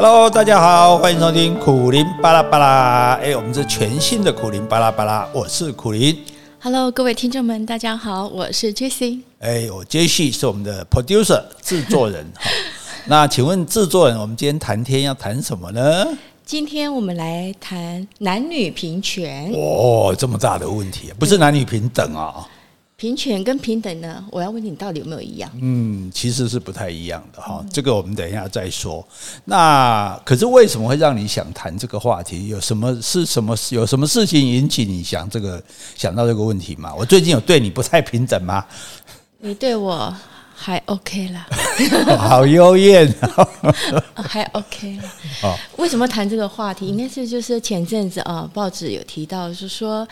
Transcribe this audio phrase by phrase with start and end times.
[0.00, 3.14] Hello，大家好，欢迎收听苦林巴拉巴拉。
[3.20, 6.16] 哎，我们是全新的苦林巴拉巴拉，我是苦林。
[6.60, 9.22] Hello，各位听众们，大家好，我是 Jessie。
[9.40, 12.24] 哎，我 Jessie 是我们的 producer 制作人。
[12.38, 12.48] 好，
[13.06, 16.06] 那请问制作人，我们今天谈天要谈什么呢？
[16.46, 19.50] 今天我们来谈男女平权。
[19.52, 22.46] 哦，这么大的问题，不是男女平等啊、哦？
[23.00, 24.24] 平权跟平等呢？
[24.28, 25.48] 我要问你，到底有没有一样？
[25.62, 27.64] 嗯，其实是不太一样的哈。
[27.72, 29.06] 这个我们等一下再说。
[29.44, 32.48] 那可是为什么会让你想谈这个话题？
[32.48, 33.56] 有什么是什么？
[33.70, 35.62] 有什么事情引起你想这个
[35.94, 36.92] 想到这个问题吗？
[36.92, 38.66] 我最近有对你不太平等吗？
[39.38, 40.12] 你对我。
[40.60, 41.46] 还 OK 了，
[42.18, 43.08] 好幽艳，
[44.16, 45.04] 还 OK 了。
[45.44, 46.84] 哦，为什么谈这个话题？
[46.88, 50.06] 应该是就是前阵子啊，报纸有提到，是说，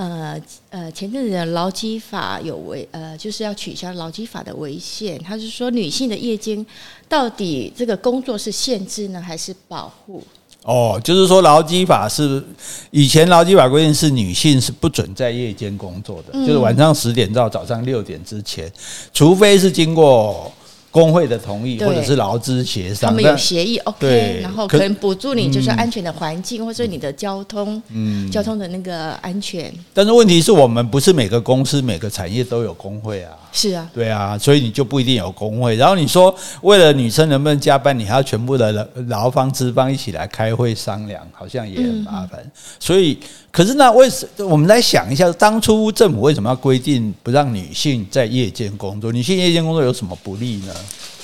[0.00, 0.40] 呃
[0.70, 5.18] 呃，前阵子的劳基法有违，呃，就是要取消劳基法的违宪。
[5.22, 6.64] 他是说，女性的夜间
[7.06, 10.22] 到底这个工作是限制呢，还是保护？
[10.62, 12.42] 哦，就是说劳基法是
[12.90, 18.72] 以前劳基法规定是女性是不准在夜间工作的，嗯、就是晚上十点到早上六点之前，
[19.12, 20.50] 除非是经过。
[20.90, 29.72] 工会的同意，或者是劳资协商，他们有协议，OK，然后可能补助你，就是安全的环境，或者你的交通，嗯，交通的那个安全。
[29.94, 33.32] 但是问题是我们不是每个公司、每个产业都有工会啊。
[33.52, 35.74] 是啊，对啊，所以你就不一定有工会。
[35.74, 42.40] 然后你说为了女生能不能加班，你还要全部的劳方资方一起来开会商量，好像也很麻烦。
[42.78, 43.18] 所以，
[43.50, 49.10] 可是那为什我们来想一下，当初政府为什么要规定不让女性在夜间工作？
[49.10, 50.74] 女性夜间工作有什么不利呢？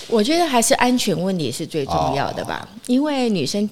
[0.09, 3.69] 我觉得还是安全问题是最重要的吧，因为女生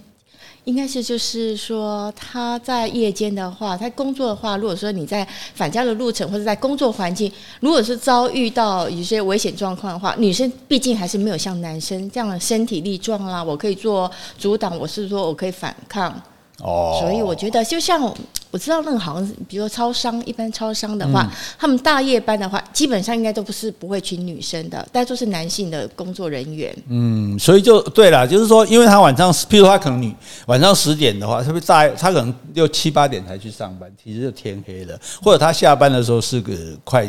[0.64, 16.20] 应该是就是说他在夜间的话，他工作的话，如果说你在返家的路程或者在工作环境，如果是遭遇到一些危险状况的话，女生毕竟还是没有像男生这样的身体力壮啦，我可以做阻挡，我是说我可以反抗。
[16.62, 18.02] 哦，所以我觉得，就像
[18.50, 21.28] 我知道那个好像是，比如说超商，一般超商的话，
[21.58, 26.72] 他们大夜班的话，基本上应该都不是不会请女生的，大都是男性的工作人员。
[26.88, 30.14] 嗯，所以就对了，就是说，因为他晚上，譬如他可能你
[30.46, 36.54] 晚上十点的话，特别大，他可能六七八点才去上班，其实就天黑了，或者他下班的时候是个
[36.84, 37.04] 快，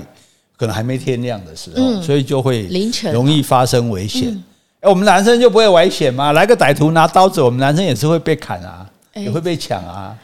[0.57, 4.43] 可能还没天亮的时候，所以就会凌晨容易发生危险。
[4.81, 6.31] 哎，我们男生就不会危险吗？
[6.31, 8.89] 来个歹徒拿刀子，我们男生也是会被砍啊。
[9.15, 10.15] 也会被抢啊，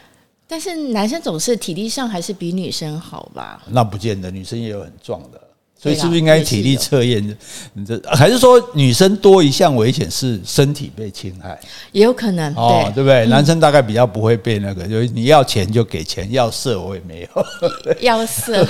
[0.48, 3.64] 但是男生总是体力上还是比女生好吧？
[3.70, 5.40] 那不见得，女生也有很壮的，
[5.82, 7.26] 所以是不是应该体力测验？
[7.74, 11.58] 你这还是说女生多一项危险是身体被侵害？
[11.94, 13.26] 也有可能哦，对不对？
[13.28, 17.46] 男生大概比较不会被那个，就是你要钱就给钱，要色我也没有，
[18.02, 18.66] 要色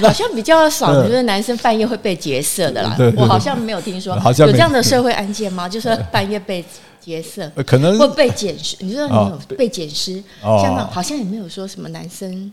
[0.00, 2.96] 好像比较少，就是男生半夜会被劫色的啦。
[3.16, 5.68] 我好像没有听说，有这样的社会案件吗？
[5.68, 6.64] 就是半夜被。
[7.06, 10.20] 劫色可能会被捡尸，你知道你有被捡尸？
[10.42, 12.52] 哦、像那好像也没有说什么男生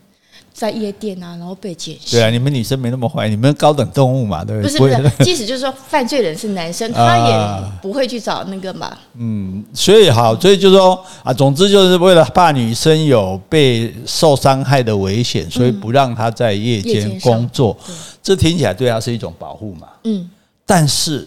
[0.52, 2.12] 在夜店啊，然后被捡尸。
[2.12, 4.78] 对啊，你们女生没那么坏，你们高等动物嘛，对不对？
[4.78, 8.96] 不是不是， 即使就是说犯罪人是男生，他也不会去找那个嘛。
[9.18, 17.76] 嗯，所以好，所以就是说啊，总之就是为了怕女生有被受伤害的危险，所以不让她在夜间工作。
[18.22, 19.88] 这听起来对她是一种保护嘛。
[20.04, 20.30] 嗯，
[20.64, 21.26] 但是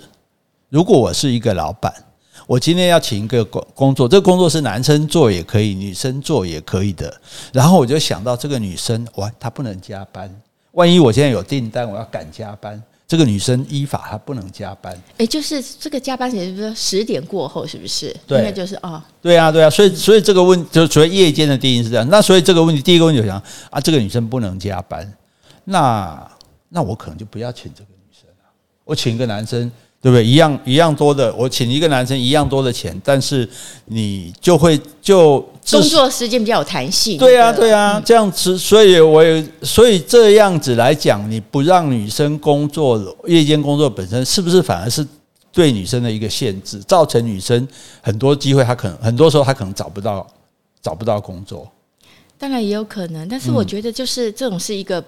[0.69, 1.93] 如果我是一个老板。
[2.47, 7.13] 我今天要请一个工工作，这个工作是男生做也可以，女生做也可以的。
[7.51, 10.33] 然后我就想到这个女生，哇，她不能加班。
[10.71, 14.97] 万一我现在有订单，我要赶加班，这个女生依法她不能加班。
[15.17, 17.67] 诶，就是这个加班时间，是不是十点过后？
[17.67, 18.15] 是不是？
[18.25, 19.03] 对，应该就是哦。
[19.21, 19.69] 对啊，对啊。
[19.69, 22.07] 所以，所以这个问就所谓夜间的定义是这样。
[22.09, 23.37] 那所以这个问题，第一个问题就想
[23.69, 25.11] 啊，这个女生不能加班，
[25.65, 26.31] 那
[26.69, 28.49] 那我可能就不要请这个女生了，
[28.85, 29.69] 我请一个男生。
[29.99, 30.23] 对不对？
[30.23, 33.47] 一样一样多的，我请一个男生一样多的钱，但是
[33.85, 37.17] 你就会就工作时间比较有弹性。
[37.17, 45.05] 对啊，对啊，这样子，所以我也所以这样子来讲，你不让女生工作，夜间工作本身是不是反而是
[45.51, 47.67] 对女生的一个限制，造成女生
[48.01, 50.25] 很多机会，她可能很多时候她可能找不到
[50.81, 51.67] 找不到工作。
[52.37, 55.03] 当然也有可能，但是我觉得就是这种是一个。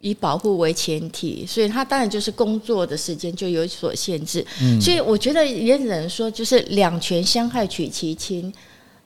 [0.00, 4.44] 以保护为前提，所以他当然就是工作的时间就有所限制。
[4.62, 8.52] 嗯，所以我觉得也只能说，就是两权相害取其轻，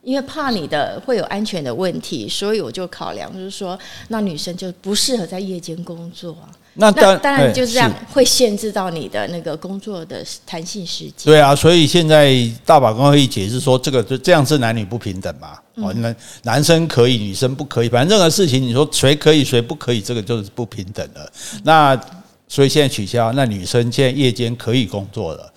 [0.02, 3.76] 因为怕你的会有安全的问题，所以我就考量就是说，
[4.08, 6.48] 那女生就不适合在夜间工作啊。
[6.74, 11.24] 那当当然就是这样，会限制到你的那个工作的弹性时间。
[11.24, 15.58] 对啊，所以现在大法官会议解释说，这个就这样是男女不平等嘛？
[15.76, 21.32] 哦，男男生可以，女生不可以，反正任何事情你说谁可以谁不可以，这个就是不平等的。
[21.64, 22.00] 那
[22.46, 25.52] 所以现在取消，那女生现在夜间可以工作了，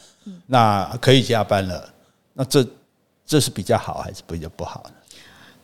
[0.48, 1.88] 那可以加班了，
[2.34, 2.66] 那这
[3.26, 4.92] 这是比较好还是比较不好呢？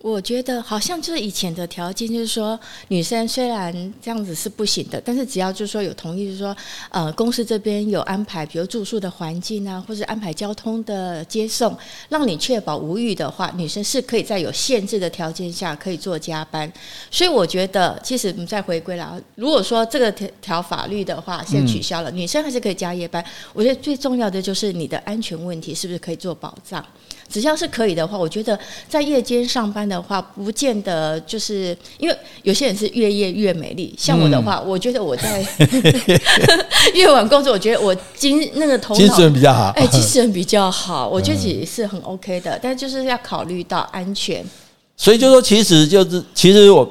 [0.04, 2.60] 我觉得好像就是以前的条件，就是说
[2.90, 3.72] 女生虽然
[4.02, 6.54] 这样子是不行的，但是只要就是说有同意，就是说
[6.90, 11.74] 呃公司这边有安排，比如住宿的环境啊，或者安排交通的接送，
[12.10, 16.70] 让你确保无虞的话，女生是可以在有限制的条件下可以做加班。
[17.10, 23.24] 所以我觉得，其实我们再回归了，如果说这个条条法律的话现在取消了，女生还是可以加夜班。
[23.54, 26.86] 我觉得最重要的就是你的安全问题是不是可以做保障。
[27.30, 33.94] 只要是可以的话，我觉得在夜间上班的话，不见得就是因为有些人是越夜越美丽。
[33.98, 35.46] 像我的话，嗯、我觉得我在
[36.94, 42.60] 夜晚工作，我觉得我精那个头脑精神比较好，哎，精神比较好，我觉得也是很 OK 的。
[42.62, 44.46] 但就是要考虑到安全，
[44.96, 46.88] 所以就说，其实就是其实我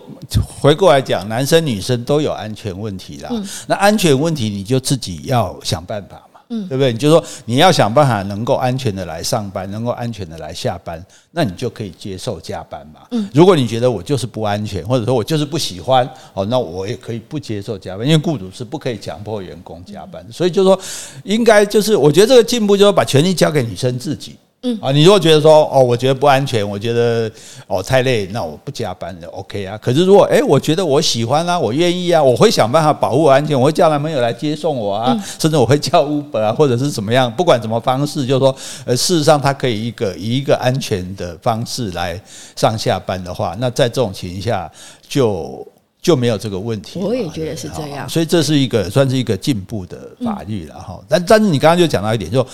[0.61, 3.29] 回过来讲，男生女生都有安全问题啦。
[3.33, 6.23] 嗯、那安全问题，你就自己要想办法。
[6.53, 6.93] 嗯，对不对？
[6.93, 13.01] 你就说你要想办法能够安全的来上班，能够安全的来下班，那你就可以接受加班嘛。
[13.11, 20.23] 嗯，如果你觉得我就是不安全，或者说我就是不喜欢，哦，那我也可以不接受加班，因为雇主是不可以强迫员工加班。
[20.31, 20.79] 所以就说，
[21.25, 24.37] 应该就是我觉得这个进步就是把权利交给女生自己。
[24.65, 27.29] 嗯啊，你如果觉得说哦，我觉得不安全，我觉得
[27.67, 29.77] 哦太累，那我不加班的 OK 啊。
[29.77, 38.55] 可是如果诶，我觉得我喜欢啊，我愿意啊，我会想办法保护我安全，我会叫男朋友来接送我啊，甚至我会叫 Uber 啊，或者是怎么样，不管什么方式，就是说
[38.85, 42.21] 呃，事实上他可以一个以一个安全的方式来
[42.55, 44.71] 上下班的话，那在这种情况下
[45.09, 45.67] 就
[46.01, 47.01] 就没有这个问题。
[47.01, 51.01] 我也觉得是这样，所以这是一个算是一个进步的法律了哈。
[51.09, 52.47] 但但是你刚刚就讲到一点就。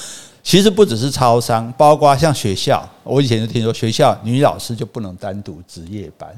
[0.43, 6.29] 其实不只是超商，包括像学校，我以前就听说学校女老师就不能单独值夜班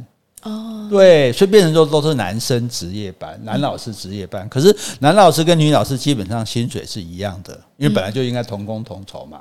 [0.42, 4.48] 哦，对，所以变成说都是男生值夜班，男老师值夜班。
[4.48, 9.40] 可是男老师跟女老师基本上薪水是一样的，因为本来就应该同工同酬嘛。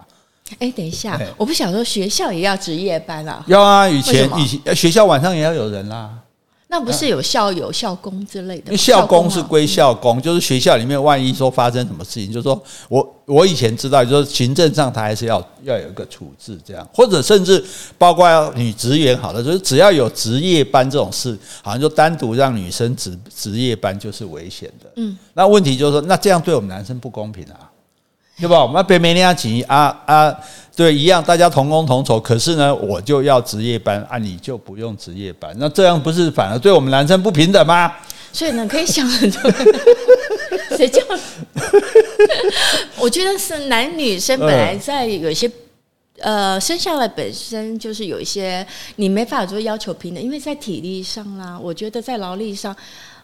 [0.60, 3.44] 哎，等一下，我不想说学校也要值夜班啊？
[3.48, 6.12] 要啊，以前以前学校晚上也要有人啦。
[6.72, 8.78] 那不是有校友、校工之类的？
[8.78, 17.64] 校工是归校工，就是学校里面万一说发生什么事情，就是说我我以前知道，就是行政上他还是要要有一个处置这样，或者甚至
[17.98, 24.92] 包括女职员，好了，就是只要有值夜班这种事，好像就单独让女生值值夜班就是危险的。
[24.98, 27.68] 嗯，那问题就是说，那这样对我们男生不公平啊。
[28.40, 28.62] 对吧？
[28.62, 30.34] 我们别没那样急啊啊！
[30.76, 32.18] 对，一样，大家同工同酬。
[32.18, 35.54] 可是呢，我就要值夜班啊，你就不用值夜班。
[35.58, 37.94] 那这样不是反而对我们男生不平等吗？
[38.32, 39.52] 所以呢，可以想很多。
[40.78, 41.02] 谁叫？
[42.98, 45.52] 我觉得是男女生本来在有些
[46.20, 48.66] 呃生下来本身就是有一些
[48.96, 52.74] 你没法做要求平等，因为在体力上啦，我觉得在劳力上。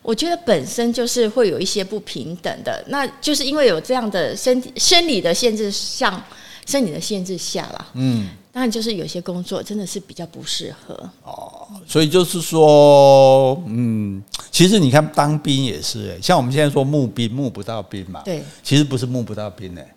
[0.06, 6.24] 我觉得本身就是会有一些不平等的，那就是因为有这样的身体生理的限制上，
[6.68, 7.88] 生理的限制下啦。
[7.96, 11.68] 嗯，当然就是有些工作真的是比较不适合哦。
[11.88, 14.22] 所以就是说，嗯，
[14.52, 19.96] 其实你看当兵也是，哎，像我们现在说募兵募不到兵嘛，对，其实不是募不到兵，哎，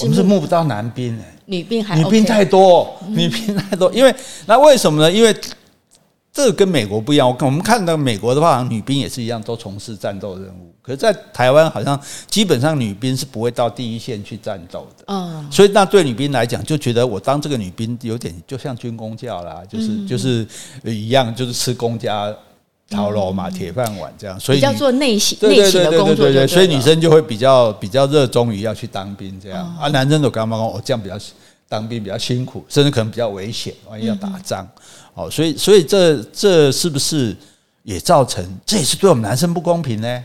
[0.00, 4.14] 我们是募不到男兵，哎，女兵还女兵太多，女兵太多，因为
[4.46, 5.12] 那为什么呢？
[5.12, 5.36] 因为
[6.38, 10.72] 这个跟美国不一样，我我们看到美国的话，女兵也是一样，都从事战斗任务。
[10.80, 15.04] 可是，在台湾好像基本上女兵是不会到第一线去战斗的。
[15.08, 20.46] 嗯，所以那对女兵来讲，就觉得我当这个女兵有点就像军公教啦，就是就是
[20.84, 22.32] 一样，就是吃公家
[22.88, 24.38] 酬劳嘛，铁饭碗这样。
[24.38, 29.76] 所以叫做内勤内勤的工作，对对对，所以女生就会比较比较热衷于要去当兵这样。
[29.76, 31.18] 啊，男生都干嘛讲，我这样比较
[31.68, 34.64] 当兵比较辛苦，甚至可能比较危险，万一要打仗。
[35.18, 37.36] 哦，所以所以这这是不是
[37.82, 40.24] 也造成这也是对我们男生不公平呢？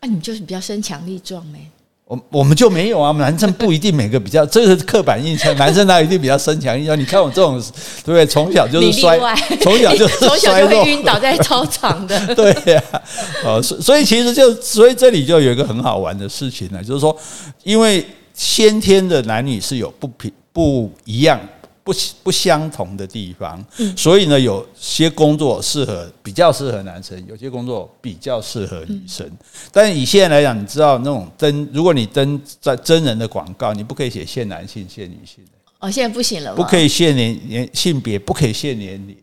[0.00, 1.58] 那、啊、你就是比较身强力壮呢？
[2.06, 6.98] 我我们就没有啊，男生不一定每个比较，这个是刻板印象，男生他一定比较身强力壮。
[6.98, 7.58] 你看我这种，
[8.04, 8.26] 对不对？
[8.26, 9.18] 从小就是摔，
[9.62, 12.18] 从小就是 从小就会晕倒在操场的。
[12.34, 13.02] 对呀、啊，
[13.46, 17.16] 哦，所所以其实就所以这里就有一个很好玩的事情呢，就是说，
[17.62, 21.40] 因为先天的男女是有不平不一样。
[21.84, 23.62] 不不相同的地方，
[23.94, 29.30] 所以呢，有些工作适合比较适合男生，有些工作比较适合女生。
[29.70, 35.50] 但是以现在来讲，你知道那种登，如果你登在真人的广告，你不可以写限男性、限女性的。
[35.80, 39.14] 哦，现在不行了，不可以限年年性别，不可以限年龄。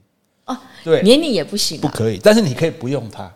[0.45, 2.19] 哦，对，年龄也不行，不可以。
[2.21, 3.33] 但是你可以不用它。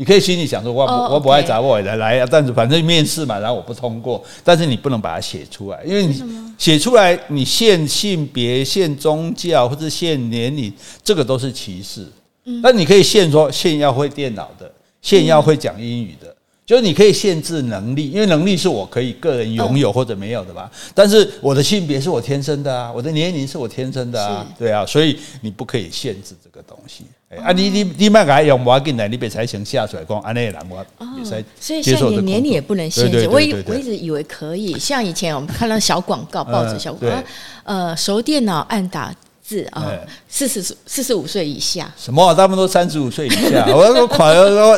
[0.00, 6.18] 你可以心里想说，我不我不爱找我来来，但是反正面试嘛，然后我不通过，但是你不能把它写出来，因为你
[6.56, 10.72] 写出来，你限性别、限宗教或者限年龄，
[11.04, 12.06] 这个都是歧视。
[12.46, 16.34] 嗯，那你可以限说限要会电脑的，限要会讲英语的，
[16.70, 20.70] 就是你可以限制能力，因为能力是我可以个人拥有或者没有的吧。
[20.94, 27.02] 但是我的性别是我天生的啊，我的年龄是我天生的啊，对啊，所以你不可以限制这个东西。
[27.42, 30.76] 啊，你你你卖给用，我要进来，你别才行下水讲，安内人我
[31.18, 33.26] 也才所以像你年龄也不能限制。
[33.28, 37.20] 我一我一直以为可以，像以前我们看到小广告，报纸小广告，
[37.64, 39.12] 呃，熟电脑按打。
[39.50, 39.92] 是啊，
[40.28, 42.32] 四十四十五岁以下，什么、啊？
[42.32, 43.66] 他们都三十五岁以下。
[43.74, 44.32] 我要说，款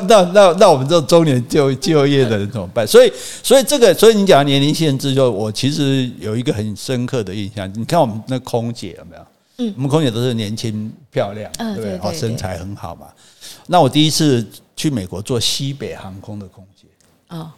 [0.08, 2.86] 那那那我们这种中年就就业的人怎么办？
[2.86, 3.12] 所以
[3.42, 7.70] 所以这个，所以你讲的年龄限制，就我其实有一个很深刻的印象。
[7.76, 9.22] 你看我们那空姐有没有？
[9.58, 11.98] 嗯，我们空姐都是年轻漂亮，对不对？
[11.98, 13.08] 哦，身材很好嘛。
[13.66, 14.42] 那我第一次
[14.74, 16.86] 去美国做西北航空的空姐，
[17.28, 17.50] 哦，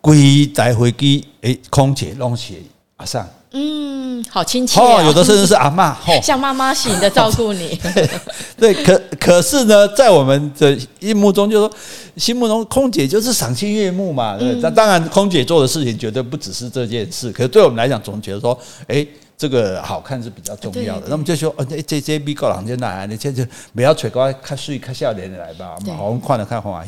[0.00, 3.28] 归带飞机，诶，空姐弄起阿上。
[3.58, 7.80] 嗯，好亲切哦，有的甚至是阿嬷，像妈妈型的照顾你。
[8.58, 11.76] 对，可可是呢，在我们的心目中，就是说
[12.18, 14.36] 心目中空姐就是赏心悦目嘛。
[14.36, 17.32] 对，那当然，空姐做的事情绝对不只是这件事。
[17.32, 18.58] 可是对我们来讲，总觉得说，
[18.88, 19.06] 哎，
[19.38, 21.06] 这个好看是比较重要的。
[21.08, 23.42] 那么就说，哦，这这这比高档就哪你这就
[23.74, 25.76] 不要吹高，看睡看笑脸的来吧。
[25.96, 26.84] 好，我们看了看黄华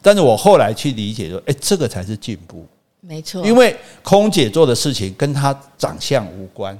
[0.00, 2.64] 但是我后来去理解说，哎，这个才是进步。
[3.04, 6.78] 没错，因为空姐做的事情跟她长相无关，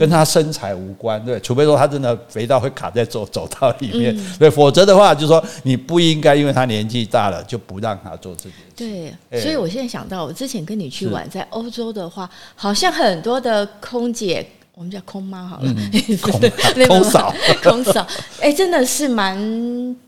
[0.00, 9.14] 跟她身材无关，对，除非说她真的肥到会卡在走走道里面，对，否则的话，就是说你不应该因为她年纪大了就不让她做这件事。
[9.30, 14.46] 对，所以我现在想到，我之前跟你去玩，在欧洲的话，好像很多的空姐。
[14.78, 15.74] 我们叫空妈好了，
[16.86, 18.06] 空嫂， 空嫂，
[18.40, 19.36] 哎，真的是蛮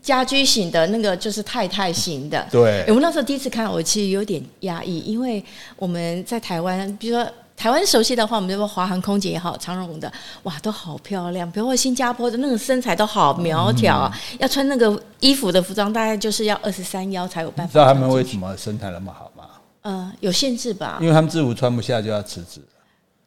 [0.01, 2.47] 家居型的，那个就是太太型的。
[2.49, 5.43] 对，我们那时候第一次看，我其实有点压抑，因为
[5.75, 10.09] 我们在台湾，比如说台湾熟悉的话，我们就说华航空姐也好，长荣的，
[10.43, 11.51] 哇，都好漂亮。
[11.51, 17.73] 比如说新加坡的那个身材都好苗条啊，要穿那个衣服的服装，大概就是要二十三腰才有办法。
[17.73, 19.43] 知道他们为什么身材那么好吗？
[19.81, 20.97] 呃，有限制吧？
[21.01, 22.61] 因为他们制服穿不下就要辞职。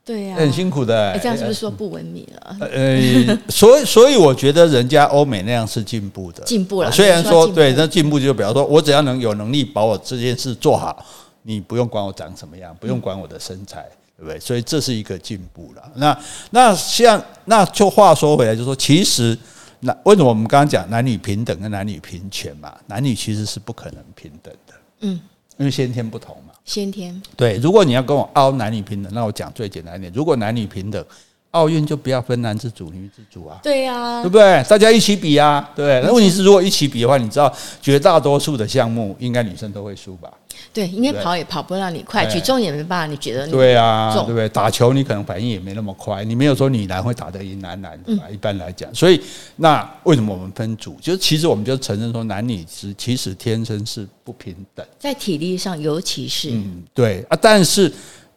[0.04, 1.12] 对呀，很辛苦的。
[1.12, 2.56] 哎，这样是不是说不文明了？
[2.60, 6.92] 呃， 所以所以我觉得人家欧美那样是进步的，进步了。
[6.92, 11.04] 虽然说对，那进步就比方说，我只要能有能力把我这件事做好，
[11.42, 13.86] 你不用管我长什么样，不用管我的身材，
[14.18, 14.38] 对不对？
[14.38, 15.82] 所以这是一个进步了。
[15.94, 16.18] 那
[16.50, 19.36] 那像那就话说回来，就说其实
[19.80, 22.74] 那为什么我们刚刚讲男女平等跟男女平权嘛？
[22.86, 25.18] 男女其实是不可能平等的，嗯，
[25.56, 26.52] 因为先天不同嘛。
[26.64, 31.04] 先天对，如果你要跟我凹男女平等，那我讲最简单一点，如果男女平等，
[31.50, 33.60] 奥运就不要分男子组、女子组啊。
[33.62, 34.64] 对呀，对不对？
[34.68, 36.00] 大家一起比啊，对。
[36.02, 40.32] 那问题是，如果一起比的话，你知道绝大多数的项目，应该女生都会输吧？
[40.72, 43.52] 对，应该跑也跑不让你快，举重也没办法，你觉得你？
[43.52, 44.48] 对啊，对不对？
[44.48, 48.24] 打球你可能反应也没那么快，你没有说女篮会打得赢男篮，对吧？
[48.30, 49.20] 一般来讲，所以
[49.56, 50.96] 那为什么我们分组？
[51.00, 57.92] 就是其实我们就承认说，男女是其实天生是不平等，在体力上尤其是嗯，对啊，但是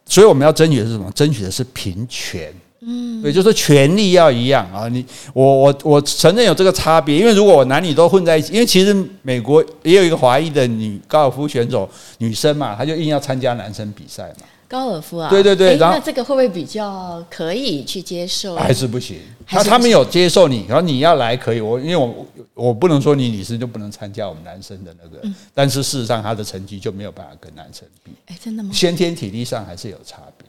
[0.05, 1.11] 所以我们要争取的是什么？
[1.11, 2.53] 争取的是平权。
[2.89, 4.87] 嗯，对，就是权利要一样啊！
[4.87, 11.89] 你我我我承认有这个差别，因为如果我男女都混在一起，因为其实美国也有一个华裔的女高尔夫选手
[12.19, 14.45] 女生嘛，她就硬要参加男生比赛嘛。
[14.69, 15.29] 高尔夫啊？
[15.29, 18.55] 对对对，然后那这个会不会比较可以去接受？
[18.55, 19.17] 还是不行？
[19.45, 28.11] 他他们有接受你，然后你要来可以，我因为我我不能说你女生就不能参加我们男生的那个，但是事实上她的成绩就没有办法跟男生比。
[28.27, 28.69] 哎，真的吗？
[28.73, 30.46] 先天体力上还是有差别。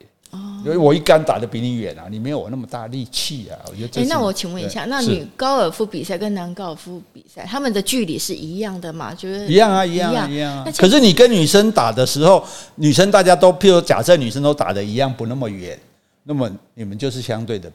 [0.65, 3.57] 因为我一杆打得比你远啊，你没有我那么大力气啊。
[3.71, 4.03] 我觉得。
[4.03, 9.15] 哎，那我请问一下，那女高尔夫比赛跟男高尔夫比赛，他们的距离是一样的吗？
[9.15, 10.67] 就是一样啊，一样啊，一样啊。
[10.77, 12.45] 可是你跟女生打的时候，
[12.75, 15.79] 女生大家都，譬如假设女生都打的一样，不那么远，
[16.25, 17.71] 那么你们就是相对的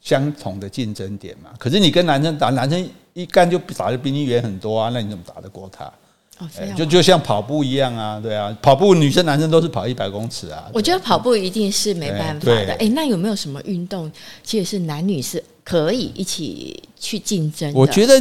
[0.00, 1.50] 相同的竞争点嘛。
[1.58, 5.92] 可是你跟男生打，男生一杆就打得比你远很多啊，那你怎么打得过他？
[6.38, 10.64] 哦，就就像跑步一样啊，对啊，跑步女生男生都是跑一百公尺啊。
[10.72, 12.76] 我觉得跑步一定是没办法的。
[12.80, 14.10] 哎，那有没有什么运动，
[14.42, 17.78] 其实是男女是可以一起去竞争的？
[17.78, 18.20] 我觉得，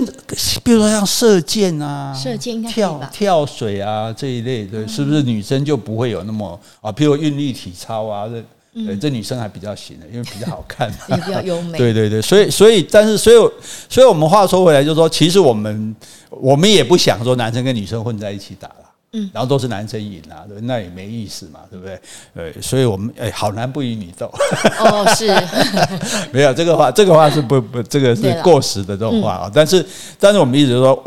[0.64, 6.92] 比如说像射箭啊，射箭应该跳跳水啊这一类的，是不是女生就不会有那么啊？
[6.92, 8.44] 譬如韵律体操啊这。
[8.76, 11.78] 对，这女生还比较行的，因为比较好看，也 比较优美。
[11.78, 13.38] 对对对，所以所以，但是所以
[13.88, 15.96] 所以我们话说回来，就是说，其实我们
[16.42, 18.76] 我们也不想说男生跟女生混在一起打了，
[19.14, 22.00] 嗯，然后都是男生赢啊，对，那也没意思嘛，对不对？
[22.34, 24.26] 呃，所以我们哎，好男不与女斗。
[24.80, 25.28] 哦，是，
[26.32, 29.52] 没有这个话，这个话是不不，这个是过时的这种话啊。
[29.54, 29.86] 但是
[30.20, 31.04] 但是我们一直说，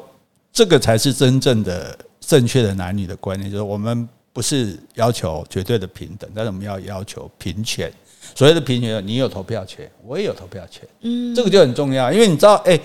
[0.52, 4.08] 这个才是真正的正确的男女的观念，就是我们。
[4.36, 7.90] 不是要求绝对的平等，但是我们要要求平权。
[8.34, 12.12] 所谓的平权，你有投票权，我也有投票权，嗯，这个就很重要。
[12.12, 12.78] 因为你知道，哎，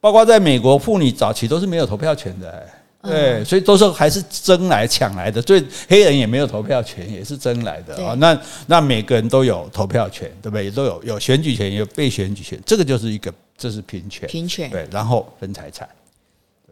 [0.00, 2.66] 包括在美国，妇女早期都是没有投票权的，
[3.02, 8.14] 对，所以都是还是争来抢来的，所以黑人也没有投票权，也是争来的啊。
[8.18, 10.64] 那那每个人都有投票权，对不对？
[10.64, 15.88] 也都有有选举权，也有被选举权，这个就是一个，这是平权，平权对，然后分财产。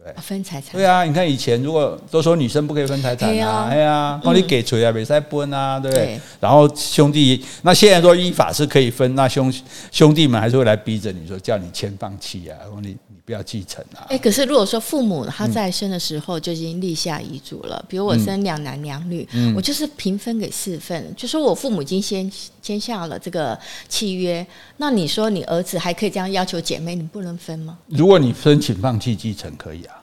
[0.01, 0.71] 对，分财产。
[0.71, 6.17] 对啊，你看以前如果都说女生不可以分财产啊，哎呀，那你给出来没再分啊，对不对？
[6.39, 9.53] 然后兄弟，那现在说依法是可以分，那兄
[9.91, 14.09] 兄弟们还是会来逼着你说，叫你签放弃啊，你你不要继承啊。
[14.09, 23.55] 哎，可是如果说父母他在生的时候就已经立下遗嘱了，比如我生两男两女，我就是平分给四份，就说我父母已经先签下了这个
[23.87, 24.43] 契约，
[24.77, 27.77] 那你说你儿子还可以这样要求姐妹，你不能分吗？
[27.89, 29.98] 如果你申请放弃继承，可以啊。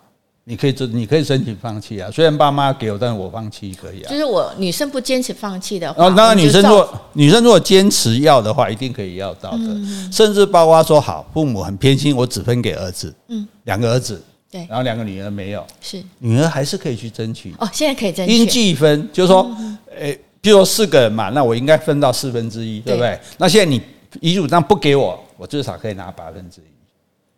[0.49, 2.09] 你可以这，你可以申请放弃啊。
[2.09, 4.09] 虽然爸妈给我，但是我放弃可以啊。
[4.09, 9.59] 就是我女生不坚持放弃的话，哦，当然女生如果女生如果坚持要的话，一定可以要到的。
[9.59, 17.53] 嗯、甚至包括说，好，父母很偏心，我只分给儿子，嗯，两个儿子，对，然后两个女儿没有，是女儿还是可以去争取。
[17.59, 18.33] 哦，现在可以争取。
[18.33, 19.50] 应计分，就是说，
[19.99, 23.19] 诶，比如说四个人嘛，那我应该分到四分之一，对不对？
[23.37, 23.83] 那现在你
[24.21, 26.75] 遗嘱上不给我，我至少可以拿八分之一。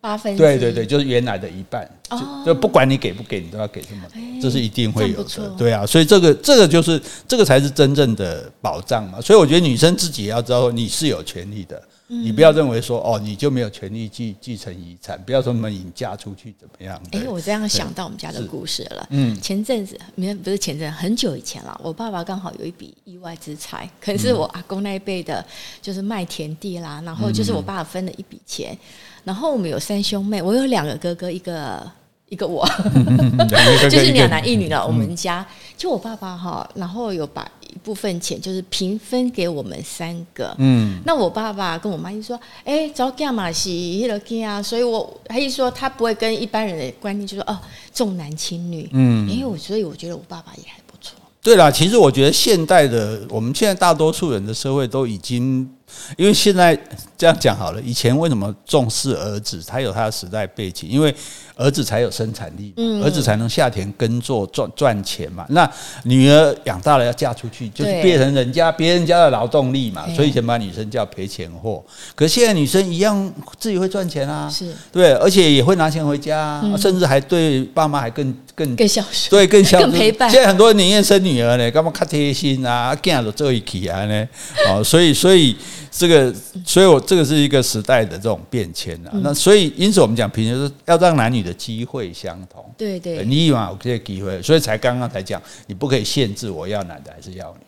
[0.00, 5.48] 八分对对对，就是原来的一半，就就不管你给不给，你都要给这么多，这是一定会有的。
[5.58, 9.20] 对啊，所以这个这个就是这个才是真正的保障嘛。
[9.20, 17.00] 所以我觉得女生自己也要知道你是有权利的，你不要认为说哦你就没有权利继继承遗产，不要说你们引嫁出去怎么样。
[17.12, 19.06] 哎，我这样想到我们家的故事了。
[19.10, 21.78] 嗯，前阵子没不是前阵，很久以前了。
[21.84, 25.44] 我爸爸刚好有一笔意外之财，可能是我阿公那一辈的，
[25.82, 28.76] 就是卖田地啦，然后就是我爸爸分了一笔钱。
[29.24, 31.90] 然后我们有三兄妹，我有两个哥哥，一个
[32.28, 32.66] 一个我，
[33.90, 34.86] 就是两男一女了。
[34.86, 40.54] 我们家就我爸爸哈，然后有把一部分钱就是平分给我们三个。
[40.58, 47.58] 嗯，那我爸爸跟我妈就说：“哎，早干嘛是一个啊？”所以我他一说他不会跟一般人的观念就说哦
[47.92, 48.88] 重男轻女。
[48.92, 51.16] 嗯，因为我所以我觉得我爸爸也还不错。
[51.42, 55.68] 对啦，其实我觉得现代的我们现在大多数人的社会都已经。
[56.16, 56.78] 因为现在
[57.16, 59.62] 这样讲好了，以前为什么重视儿子？
[59.66, 61.14] 他有他的时代背景，因为
[61.56, 62.72] 儿子才有生产力，
[63.02, 65.44] 儿子才能下田耕作赚赚钱嘛。
[65.48, 65.68] 那
[66.04, 70.06] 女儿养大了要嫁出去，就是变成人家别人家的劳动力嘛。
[70.14, 71.82] 所以以前把女生叫赔钱货。
[72.14, 80.28] 可是现在女生一样自己会赚钱啊，是对，而且也会拿钱回家，甚至还对爸妈还更更更孝顺，对更孝顺，更陪伴。
[80.28, 82.94] 现在很多人宁愿生女儿呢，干嘛看贴心啊？
[82.96, 84.28] 干了这一起啊呢？
[84.68, 85.56] 哦，所以所以。
[85.90, 86.32] 这个，
[86.64, 89.10] 所以我这个是一个时代的这种变迁啊。
[89.22, 92.64] 那所以，因此我们讲平时，是要让男女的机会相同。
[92.76, 97.67] 对对，你以往有这些机会，所以才刚刚才讲，你不可以限制我要男的还是要女。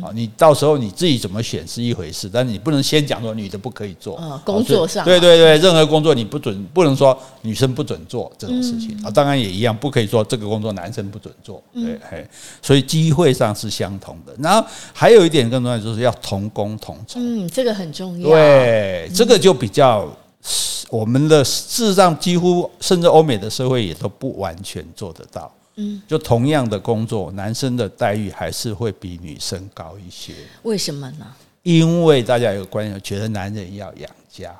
[0.00, 4.16] 啊，你到时候你自己怎么选是一回事，但是你不能先讲说女的不可以做。
[4.44, 9.10] 工作上，对对对，任何工作你不准，不能说女生不准做这种事情啊。
[9.10, 11.62] 当然也一样，不可以说这个工作男生不准做。
[11.74, 12.26] 对，嘿，
[12.62, 14.32] 所以机会上是相同的。
[14.38, 17.20] 然后还有一点更重要，就是要同工同酬。
[17.20, 18.30] 嗯，这个很重要。
[18.30, 20.08] 对，这个就比较
[20.88, 25.52] 我们的事实上几乎甚至欧美的社会也都不完全做得到。
[25.76, 30.32] 嗯，就同样的工作，男生的待遇还是会比女生高一些。
[30.62, 31.26] 为什么呢？
[31.62, 34.54] 因为大家有观念，觉得男人要养家。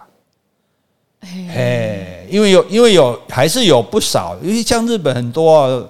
[1.20, 5.88] 哎，因为有，因为有，还是有不少，因为像日本很多啊，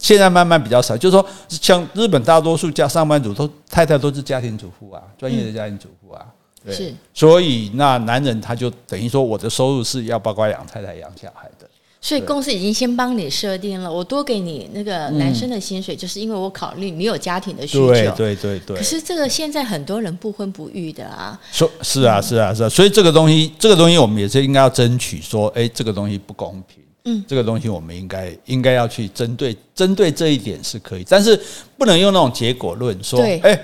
[0.00, 0.96] 现在慢慢比较少。
[0.96, 6.26] 就是说，像日本大多数家上班族都太太都是家庭主妇啊，专业的家庭主妇啊。
[6.64, 6.94] 对，是。
[7.12, 11.59] 所以那男人他就等于说，我的收入是要包括养太太、养小孩的。
[12.02, 17.88] 所以公司已经先帮你设定了，我多给你那个男生的薪水，就是因为我考虑你有家庭的需求。
[17.88, 18.76] 对对对对。
[18.78, 21.38] 可是这个现在很多人不婚不育的啊。
[21.52, 26.82] 说，是啊是啊是啊，所以这个东西，这个东西我们也是应该要争取说，哎，这个东西不公平。
[27.04, 27.22] 嗯。
[27.28, 31.38] 这个东西我们应该应该要去针对针对这一点是可以，但是
[31.76, 33.60] 不能用那种结果论说，哎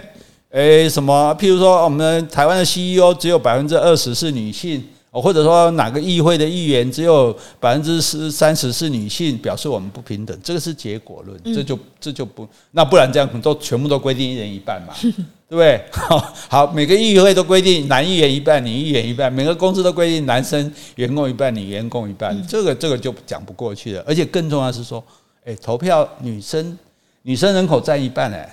[0.50, 1.34] 哎什么？
[1.40, 4.84] 譬如说，我们台湾的 CEO 只有百分之二十是女性。
[5.20, 14.94] 或者说哪个议会的议员只有百分之十三十是女性，表示我们不平等，这个是结果论，这就这就不，那不然这样都全部都规定一人一半嘛，
[15.48, 15.80] 对不对？
[15.90, 24.04] 好，好，每个议会都规定男议员一半，女议员一半，每个公司都规定男生员工一半，女员工一半，这个这个就讲不过去了。
[24.06, 25.02] 而且更重要是说，
[25.44, 26.78] 诶，投票女生
[27.22, 28.48] 女生人口占一半诶。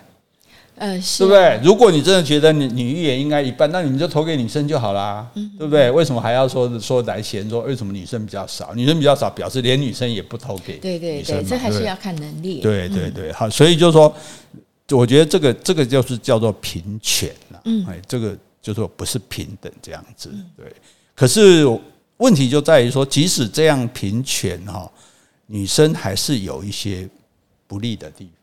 [0.77, 1.59] 嗯，是对不对？
[1.63, 5.89] 如果你真的觉得女女议员应该一半，那你们就投给女生就好啦，嗯、对不对？
[5.91, 8.73] 为什么还要说说来嫌说为什么女生比较少？
[8.73, 10.77] 女生比较少，表示连女生也不投给。
[10.79, 12.59] 对对对，这还是要看能力。
[12.59, 14.13] 对对对，好，所以就是说，
[14.91, 17.61] 我觉得这个这个就是叫做平权了。
[17.65, 20.29] 嗯，哎，这个就说不是平等这样子。
[20.57, 20.65] 对，
[21.15, 21.65] 可是
[22.17, 24.91] 问题就在于说，即使这样平权哈，
[25.45, 27.07] 女生还是有一些
[27.67, 28.27] 不利的地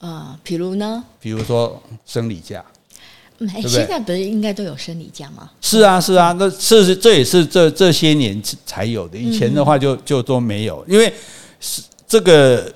[0.00, 1.04] 啊，比如呢？
[1.20, 2.64] 比如说生理假。
[3.66, 5.50] 现在不是应该都有生理假吗？
[5.60, 11.10] 是啊，是啊，那这是这也是这这些年才有的，以前的话就就都没有，因为
[11.60, 12.70] 是这个。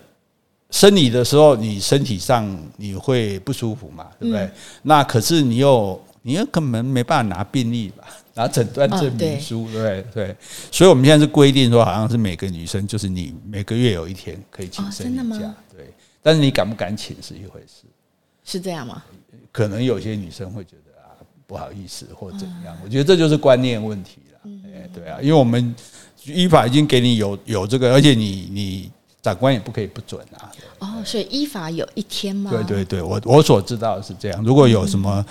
[0.70, 2.44] 生理的时候，你身体上
[2.78, 4.42] 你会不舒服嘛，对不对？
[4.42, 4.50] 嗯、
[4.82, 8.02] 那可是你又你又根本没办法拿病历吧，
[8.34, 10.26] 拿诊断证明书，哦、对不对？
[10.26, 10.37] 对，
[10.72, 15.54] 所以我们现在是规定说，好像是每个女生就是你每个月有一天可以请生理假。
[16.24, 17.84] 但是你敢不敢请是一回事，
[18.42, 19.04] 是这样吗？
[19.52, 21.12] 可能有些女生会觉得啊
[21.46, 24.50] 不好意思或怎样，嗯、我觉得这就是观念问题了。
[24.74, 25.74] 哎，对啊，因为我们
[26.24, 28.90] 依法已经给你有有这个，而且你你。
[29.24, 30.52] 长官也不可以不准啊！
[30.80, 32.50] 哦，所以依法有一天吗？
[32.50, 34.44] 对对对，我我所知道的是这样。
[34.44, 35.24] 如果有什么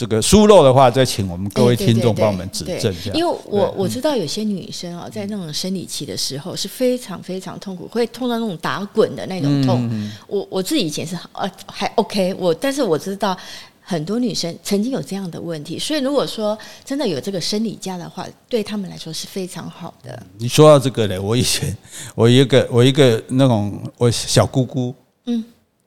[0.00, 3.12] 这个疏漏的话，再请我们各位听众帮我们指正一下。
[3.12, 10.10] 因为我我知道有些女生啊，在那种生理期的时候是非常非常痛苦，会痛到那种打滚的那种痛。
[10.26, 13.36] 我我自己以前是呃还 OK，我但是我知道。
[13.82, 20.22] 很多女生曾经有这样的问题，所以如果说真的有这个生理假的话，对他们来说是非常好的。
[20.38, 21.76] 你说到这个嘞，我以前
[22.14, 24.94] 我一个我一个那种我小姑姑，
[25.26, 25.44] 嗯，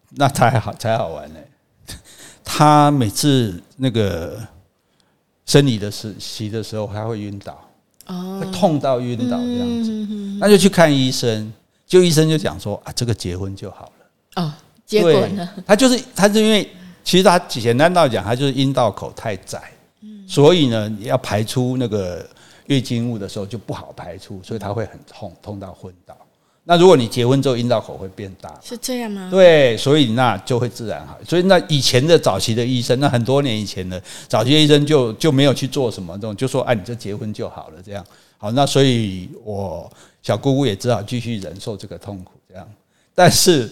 [0.10, 1.40] 那才好才好玩呢。
[2.44, 4.38] 她每次那个
[5.46, 7.70] 生理的时期的时候，他会晕倒，
[8.08, 9.92] 哦，会痛到晕倒这样子，
[10.40, 11.52] 那就去看医生，
[11.86, 14.44] 就医生就讲说啊，这个结婚就好了。
[14.44, 14.54] 哦，
[14.86, 15.50] 结果呢？
[15.66, 16.70] 他就是他是因为。
[17.06, 19.62] 其实他简单到讲，他就是阴道口太窄，
[20.26, 22.26] 所以呢，你要排出那个
[22.68, 26.18] 月经物的时候就不好排出，所以他会很痛，痛到昏倒。
[26.66, 29.28] 那如果你结婚之后阴道口会变大，是这样吗？
[29.30, 31.18] 对，所以那就会自然好。
[31.28, 38.06] 所以那以前的早期的医生，那很多年以前的早期的医生就就没有去做什么这种，就说哎，你这结婚就好了这样。
[38.38, 42.66] 好，那所以我小姑姑也只好继续忍受这个痛苦这样。
[43.14, 43.70] 但是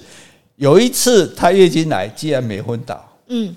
[0.58, 3.04] 有一次她月经来，竟然没昏倒。
[3.28, 3.56] 嗯，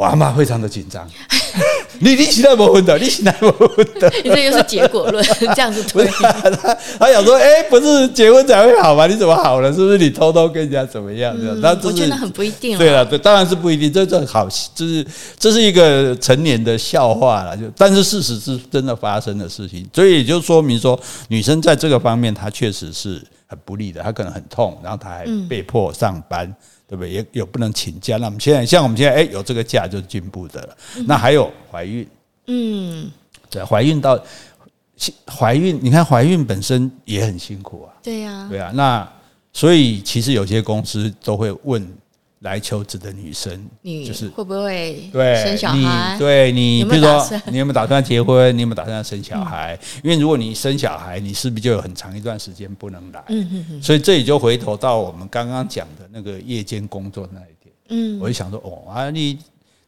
[0.00, 1.06] 我阿妈非常的紧张。
[2.00, 3.68] 你你现在没昏倒，你现在没昏
[4.00, 5.22] 倒，你这又是结果论，
[5.54, 6.06] 这样子推。
[6.16, 9.06] 他他想说，哎，不是结婚才会好吗？
[9.06, 9.70] 你怎么好了？
[9.70, 11.36] 是不是你偷偷跟人家怎么样？
[11.38, 12.78] 这样，我觉得很不一定。
[12.78, 13.92] 对了，对，当然是不一定。
[13.92, 15.06] 这这好，就是
[15.38, 17.54] 这是一个成年的笑话了。
[17.54, 24.02] 就但是事实是真的发生的事情，所以也就说明说，女生在这个方面她确实是很不利的。
[24.02, 26.50] 她可能很痛，然后她还被迫上班。
[26.90, 27.10] 对不对？
[27.10, 28.16] 也也不能请假。
[28.16, 30.76] 那我们现在像我们现在，哎，有这个假就是进步的了。
[31.06, 32.04] 那还有怀孕，
[32.48, 33.08] 嗯，
[33.48, 34.20] 对，怀孕到
[35.26, 37.94] 怀孕，你看怀孕本身也很辛苦啊。
[38.02, 38.72] 对呀，对啊。
[38.74, 39.08] 那
[39.52, 41.88] 所以其实有些公司都会问。
[42.40, 46.16] 来求职的女生，你就是会不会对生小孩？
[46.18, 48.52] 对你，比如说你有没有打算结婚？
[48.56, 49.78] 你有没有打算生小孩？
[50.02, 53.22] 因为如果你生小孩，你是不是就有很长一段时间不能来？
[53.82, 57.74] 所以这里就回头到我们刚刚讲的那个夜间工作那一点。
[57.90, 59.38] 嗯，我就想说，哦啊，你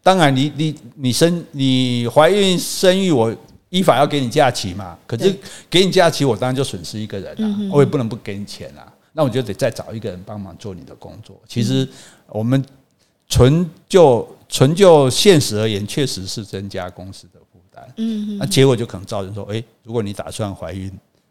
[0.02, 3.34] 当然你你你生你怀孕生育，我
[3.70, 4.98] 依法要给你假期嘛。
[5.06, 5.34] 可是
[5.70, 8.92] 给你假期，我当然就损失一个人啊，我也不能不给你钱啊。
[9.14, 11.38] 那我就得再找一个人帮忙做你的工作。
[11.46, 11.86] 其实
[12.32, 12.64] 我们
[13.28, 17.86] 纯就纯就现实而言，确实是增加公司的负担。
[17.96, 20.90] 嗯，那结果就可能造成说，诶，如果你打算怀孕，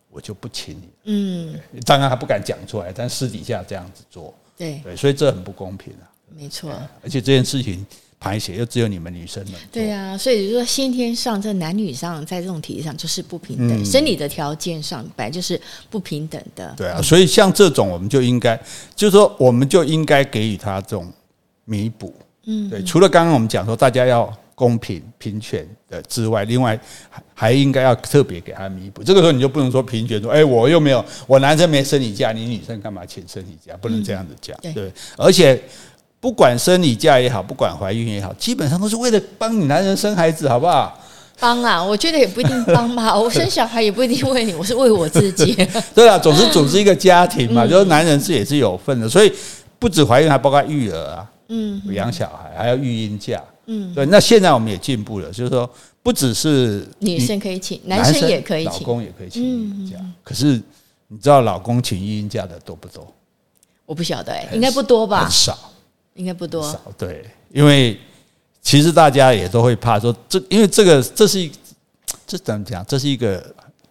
[0.10, 0.90] 我就不请你。
[1.06, 4.34] 嗯，当然还不敢讲出来，但私底下这样子做。
[4.58, 6.06] 对对，所以这很不公平啊。
[6.36, 6.72] 没错，
[7.04, 7.86] 而且这件事情。
[8.23, 9.60] 排血又只有你们女生们。
[9.71, 16.71] 对呀、啊，所以就说先天上在男女上在这种体力上就是不平等，嗯、生理的条件上本来就是不平等的。
[16.77, 18.55] 对啊，所以像这种我们就应该，
[18.95, 21.12] 就是说我们就应该给予他这种
[21.65, 22.13] 弥补。
[22.45, 26.79] 嗯，对，除了刚刚我们讲说大家要公平平权的之外，另外
[27.10, 29.03] 还还应该要特别给他弥补。
[29.03, 33.75] 这个时候你就不能说平权说，哎，我又没有，我男生没生理假，你女生干嘛请生理假？
[33.81, 34.55] 不能这样子讲。
[34.62, 35.60] 嗯、对，对，而且。
[36.21, 40.97] 不管生理假也好，不管怀孕也好，基本上都是为了帮你男人生孩子，好不好？
[41.39, 43.17] 帮啊，我觉得也不一定帮吧。
[43.17, 45.55] 我生小孩也不一定为你，我是为我自己。
[45.95, 49.34] 对啊，总是 组织一个家庭嘛，就是男人是也是有份的，所以
[49.79, 54.05] 不止怀孕，还包括育儿啊，嗯，养小孩还要育婴假，嗯，对。
[54.05, 55.67] 那现在我们也进步了，就是说
[56.03, 59.97] 不只是女生可以请，男生也可以请，老公也可以请育婴假。
[60.23, 60.62] 可是
[61.07, 63.12] 你知道老公请育婴假的多不多？
[63.88, 65.23] 我不晓得哎，应该不多吧？
[65.23, 65.57] 很少。
[66.15, 68.00] 应该不多，少对，因为
[68.62, 71.52] 其实大家也都会怕说这，因为这个这是一
[72.28, 72.86] 这怎么讲？
[72.86, 73.43] 这是一个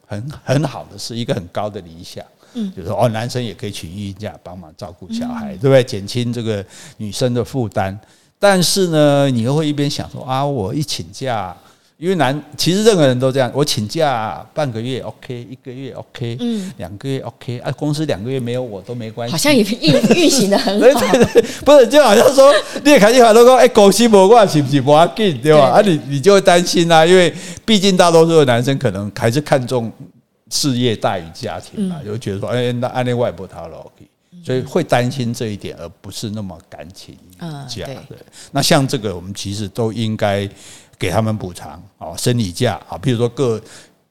[0.07, 2.25] 很很好的事，一个很高的理想。
[2.55, 5.85] 嗯，就是说哦，男生也可以请育婴假帮忙照顾小孩，对不对？
[5.85, 6.65] 减轻这个
[6.97, 7.99] 女生的负担。
[8.39, 11.57] 但是呢，你又会一边想说啊，我一请假，
[12.01, 21.01] 因为男其实任何人都这样，我请假半个月 OK，一个月 OK，嗯，两个月 OK，啊，公司两个月没有我都没关系，好像也 运运行的很好，
[21.63, 22.51] 不是就好像说
[22.83, 25.73] 你也开电话都说，哎，公司没我是不是不要紧，对吧？
[25.73, 27.31] 啊，你你就会担心啊，因为
[27.67, 29.93] 毕竟大多数的男生可能还是看重
[30.49, 34.09] 事业大于家庭嘛，就觉得说，哎，那按那外婆他了 OK，
[34.43, 37.15] 所以会担心这一点，而不是那么感情
[37.69, 38.17] 这样对。
[38.53, 40.49] 那像这个，我们其实都应该。
[41.01, 43.61] 给他们补偿哦，生理假啊，比如说各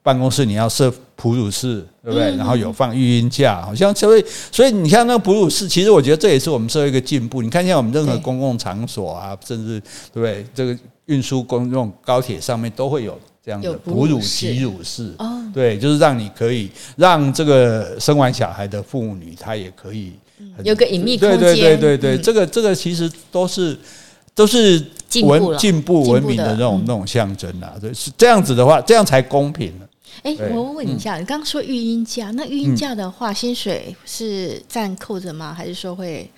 [0.02, 2.36] 办公室你要设哺乳室，对不对？
[2.36, 7.43] 然后有放育婴假，好像所以所以你看那个哺乳室，其实我觉得这也是我们社会一个进步。
[7.43, 9.80] 你看像我们任何公共场所啊，甚至
[10.12, 10.45] 对不对？
[10.56, 10.75] 这个
[11.06, 15.13] 运输公用高铁上面都会有这样的哺乳挤乳室，
[15.54, 20.13] 对，就是让你可以让这个生完小孩的妇女，她也可以
[20.63, 21.39] 有个隐秘空间。
[21.39, 23.78] 对对对对对，这个这个其实都是
[24.39, 24.82] 都是。
[25.23, 29.73] 文进步文明的那种那种象征啊，对，是这样子的话，这样才公平。
[30.21, 35.52] 哎，我问你一下，你刚刚说育婴假，那育婴假的话，薪水是暂扣着吗？
[35.52, 36.30] 还是说会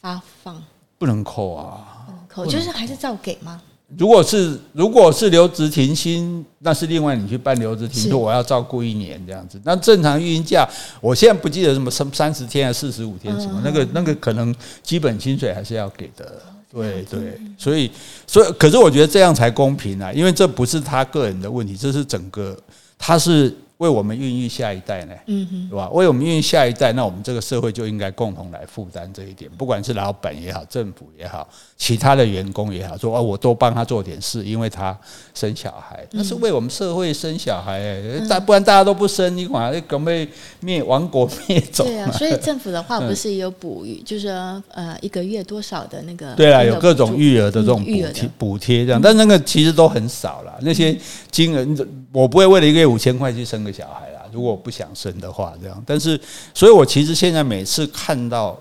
[0.00, 0.62] 发放？
[0.96, 3.60] 不能扣啊，不能扣，就是还是照给吗？
[3.98, 9.60] 如果是如果是留职停薪，那是另外你去办留职停，薪我要照顾一年这样子。
[9.64, 10.64] 那正常育婴假，
[11.00, 16.40] 我现在不记得什么三三十天还是四十五天什么，那个那个可能基本薪水还是要给的。
[16.72, 17.90] 对对，所以
[18.26, 22.56] 所以，可是我觉得这样才公平啊，因为这不是他个人的问题，这是整个，
[22.98, 23.54] 他是。
[23.80, 25.88] 为我们孕育下一代呢，嗯哼，对吧？
[25.88, 34.94] 为我们孕育下一代，那我们这个社会就应该共同来负担这一点，不管是老板也好，政府也好，其他的员工也好，说哦，我多帮他做点事，因为他
[35.32, 37.80] 生小孩，那是为我们社会生小孩，
[38.28, 40.28] 大不然大家都不生，你管准备
[40.60, 41.86] 灭亡国灭种。
[41.86, 46.32] 对啊，所以 政府的话不是有补育，就是说呃一个月多少的那个？
[46.36, 50.94] 对啊，有各种育儿的这种补贴补贴这样，但那个其实都很少了，那些
[51.30, 51.66] 金额，
[52.12, 53.69] 我不会为了一个月五千块去生个。
[53.72, 55.82] 小孩啦，如果不想生的话，这样。
[55.86, 56.20] 但是，
[56.54, 58.58] 所以我其实现在每次看到，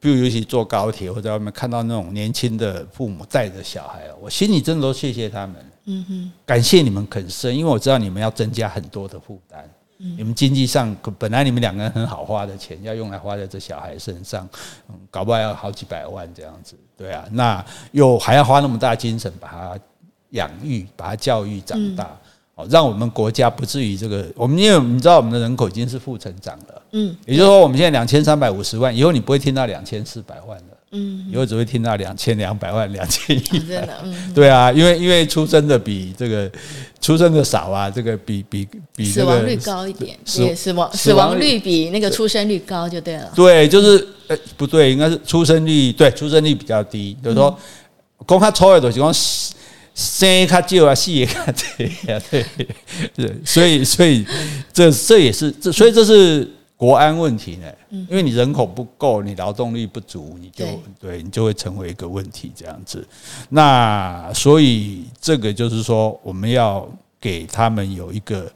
[0.00, 5.56] 比如尤其坐高铁或者在外面看到那种年轻的父母带着小孩，我心里真的都谢谢他们。
[5.86, 9.68] 嗯哼，感谢你们肯生，因为我知道你们要增加很多的负担。
[9.96, 14.46] 你们经济上本来你们两个人很好花的钱，要用来花在这小孩身上，
[15.10, 16.76] 搞不好要好几百万这样子。
[16.96, 19.78] 对啊，那又还要花那么大精神把他
[20.30, 22.14] 养育、把他教育长大。
[22.56, 33.88] 哦，让我们国家不至于这个，我们因为你知道我们的人口已经是负成长了，嗯，也就是说我们现在两千三百五十万，以后你不会听到两千四百万了，嗯，以后只会听到两千两百万、两千一百，
[34.32, 36.48] 对啊，因为因为出生的比这个
[37.00, 47.58] 出生的少啊，这个比比比死亡率高一点，死死亡死亡率比那个出生率高就对了，对，就是呃不对，应该是出生率对出生率比较低，就是说
[48.24, 49.12] 公开抽的东西光。
[49.94, 52.44] 生卡就啊，死也卡这样，对，
[53.14, 54.26] 对，所以，所以
[54.72, 57.66] 这这也是这，所以这是国安问题呢。
[58.10, 60.66] 因为你人口不够，你劳动力不足，你就
[61.00, 63.06] 对你就会成为一个问题这样子。
[63.50, 66.88] 那所以这个就是说，我们要
[67.20, 68.50] 给他们有一个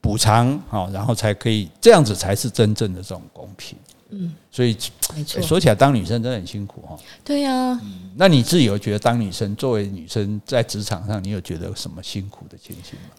[0.00, 3.78] 补偿，好，然后才可以这样子才是真正的这种公平。
[4.10, 4.76] 嗯，所以
[5.14, 6.98] 没错，说起来当女生真的很辛苦哈。
[7.24, 7.80] 对呀，
[8.16, 13.14] 那你自己有觉得当女生，作为女生在职场上，你有觉得有什么辛苦的情形吗？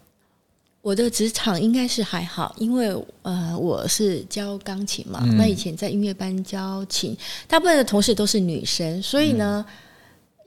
[0.81, 9.65] 我的职场应该是还好，因为呃，我是教钢琴嘛，那以前在音乐班教琴，大部分的同事都是女生，所以呢。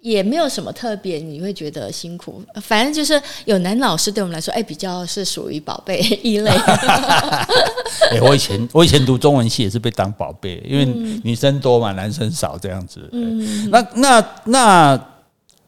[0.05, 2.43] 也没有什么特别，你会觉得辛苦。
[2.61, 6.51] 反正就是有男老师，对我们来说，哎，比较是属于宝贝 一类。
[8.13, 10.85] 哎，我以前我以前读中文系也是被当宝贝，因为
[11.25, 13.09] 女生多嘛，男生少这样子。
[13.13, 15.07] 嗯，那那那，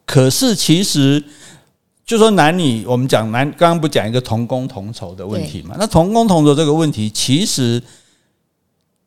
[0.05, 1.25] 可是其实
[2.05, 5.77] 就说男女，我们讲男，刚刚不讲一个同工同酬的问题嘛？
[5.79, 7.83] 那同工同酬这个问题，其实，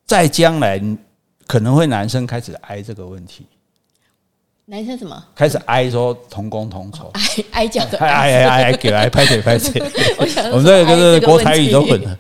[0.08, 0.82] 在将来
[1.46, 3.46] 可能会男生开始挨这个问题。
[4.72, 7.22] 男生什么开始挨说同工同酬，挨
[7.64, 9.82] 挨讲的，挨挨挨挨给来拍腿拍腿。
[10.54, 12.16] 我们这个跟国台语都混了，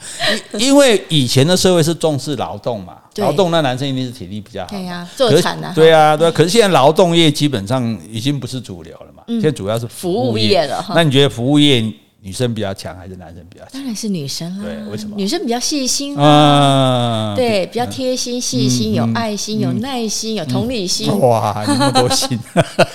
[0.54, 4.70] 因为以前的社会是重视劳动嘛，劳动那男生一定是体力比较好。
[4.70, 5.72] 对呀，做产的。
[5.76, 6.32] 对啊，对。
[6.32, 10.84] 可是现在劳动业基本上已经不是主流了嘛，现在主要是服务业了。
[10.96, 11.84] 那你觉得服务业？
[12.22, 13.74] 女生比较强还是男生比较强？
[13.74, 14.66] 当然是女生啦。
[14.66, 15.16] 对，为什么？
[15.16, 21.18] 女生比较细心啊，对，比较贴心、细心、有爱心、有耐心、有同理心。
[21.20, 22.38] 哇，那么多心，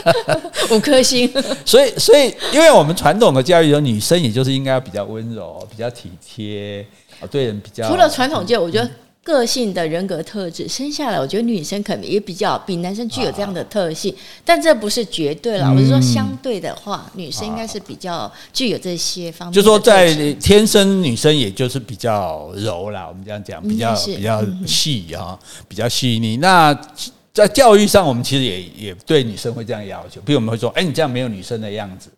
[0.70, 1.30] 五颗星。
[1.64, 6.86] 所以，所以，因为我们传统的教育，有女生也就是应该要比较温柔、比较体贴
[7.20, 7.88] 啊，对人比较。
[7.88, 8.90] 除了传统教育，我觉得
[9.24, 15.66] 个性的人格特质生下来，我觉得女生可能也比较比男生具有这样的特性，啊、但这不是绝对了。
[15.68, 19.52] 嗯、我是说相对的话，女生应该是比较具有这些方面。
[19.54, 26.36] 就说在天生女生也就是比较柔啦，我们这样讲比较比较细啊，比较细腻。
[26.36, 26.78] 那
[27.32, 32.10] 在教育上，我们其实也也对女生会这样要求，比如我们会说，哎，你这样没有女生的样子。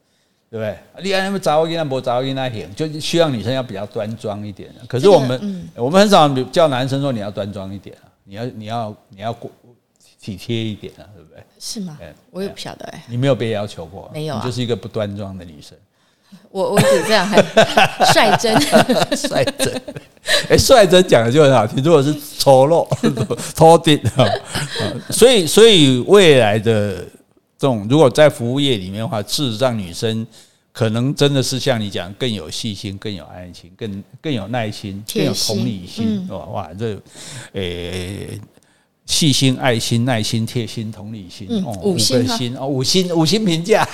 [0.48, 0.78] 对不对？
[1.02, 4.70] 你爱那么早跟那不早跟那行，就需要女生要比较端庄一点。
[4.87, 9.50] 可是我们、嗯、我们很少叫男生说你要端庄一点啊，你要你要你要过
[10.20, 11.42] 体贴一点啊，对不对？
[11.59, 11.98] 是吗？
[12.30, 13.04] 我也不晓得哎。
[13.09, 14.09] 你没有被要求过？
[14.14, 15.76] 没有、啊，你就是一个不端庄的女生。
[16.50, 17.37] 我我只这样还
[18.14, 19.82] 率真，率真。
[20.48, 21.82] 哎，率真讲的就很好听。
[21.82, 22.87] 如果是丑陋、
[23.54, 24.00] 拖地，
[25.11, 27.04] 所以所以未来的。
[27.66, 30.24] 这种如果在服务业里面的话，事实上女生
[30.72, 36.96] 可能真的是像你讲，更有细心、更有爱心、更更有耐心、更有同理心，哇哇，这
[37.55, 38.40] 诶
[39.05, 43.85] 细心、爱心、耐心、贴心、同理心，哦，五个心哦，五星五星评价。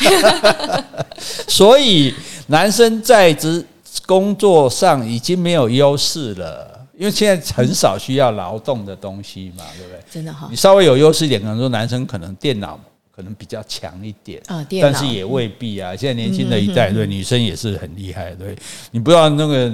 [1.48, 2.12] 所以
[2.48, 3.64] 男生在职
[4.04, 9.98] 工作上已经没有优势了，因为现在很少需要劳动的东西嘛，对不对？
[10.11, 12.78] 真的哈，你稍微有优势一点，可能说男生可能电脑。
[13.22, 15.94] 可能比较强一点啊，但是也未必啊。
[15.94, 18.56] 现在年轻的一代对女生也是很厉害，对，
[18.90, 19.72] 你不知道那个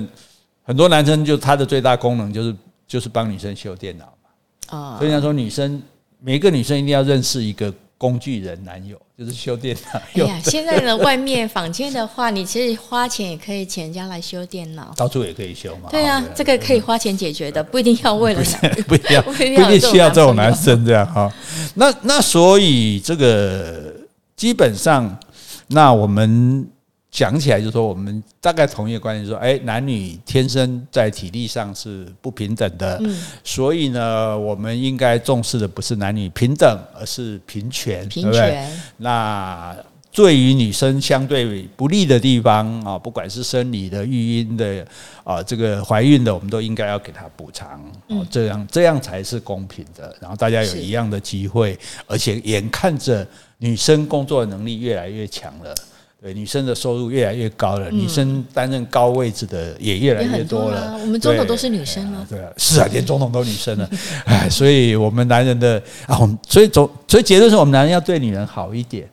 [0.63, 2.55] 很多男生就他的最大功能就是
[2.87, 5.83] 就是帮女生修电脑嘛啊，所以他说女生
[6.21, 7.73] 每一个女生一定要认识一个。
[8.01, 10.01] 工具人男友就是修电脑。
[10.15, 15.89] 哎呀，现在呢，外面坊间的话，你其实花钱也可以请人家来修电脑，到处也可以修嘛。
[15.91, 18.41] 对啊，这个可以花钱解决的，不一定要为了，
[18.87, 21.29] 不一定要，不一定需要这种男生这样哈。
[21.75, 23.93] 那那所以这个
[24.37, 25.19] 基本上，
[25.67, 26.71] 那我们。
[27.19, 33.03] 讲起来就是说，我们大概同一个观点，说，哎，男女天生在体力上是不平等的，
[33.43, 38.65] 所以呢，我们应该重视的不是男女平等，而是平权，对不对？
[38.99, 39.77] 那
[40.13, 44.87] 对于女生相对不利的地方啊，不管是生理的、育婴的
[45.25, 50.15] 啊，这个怀孕的，我们都应该要给她补偿，哦，这样这样才是公平的。
[50.21, 51.77] 然后大家有一样的机会，
[52.07, 53.27] 而且眼看着
[53.59, 55.75] 女生工作能力越来越强了。
[56.21, 60.99] 对，女生的收入越来越高了，女生担任高位置的也越来越多了。
[61.01, 63.89] 我们总统都是女生了，对啊，是啊，连总统都女生了。
[64.25, 69.09] 哎，所以我们男人的啊，我们所以总所以结论是我们男人要对女人好一点，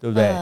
[0.00, 0.32] 对不对？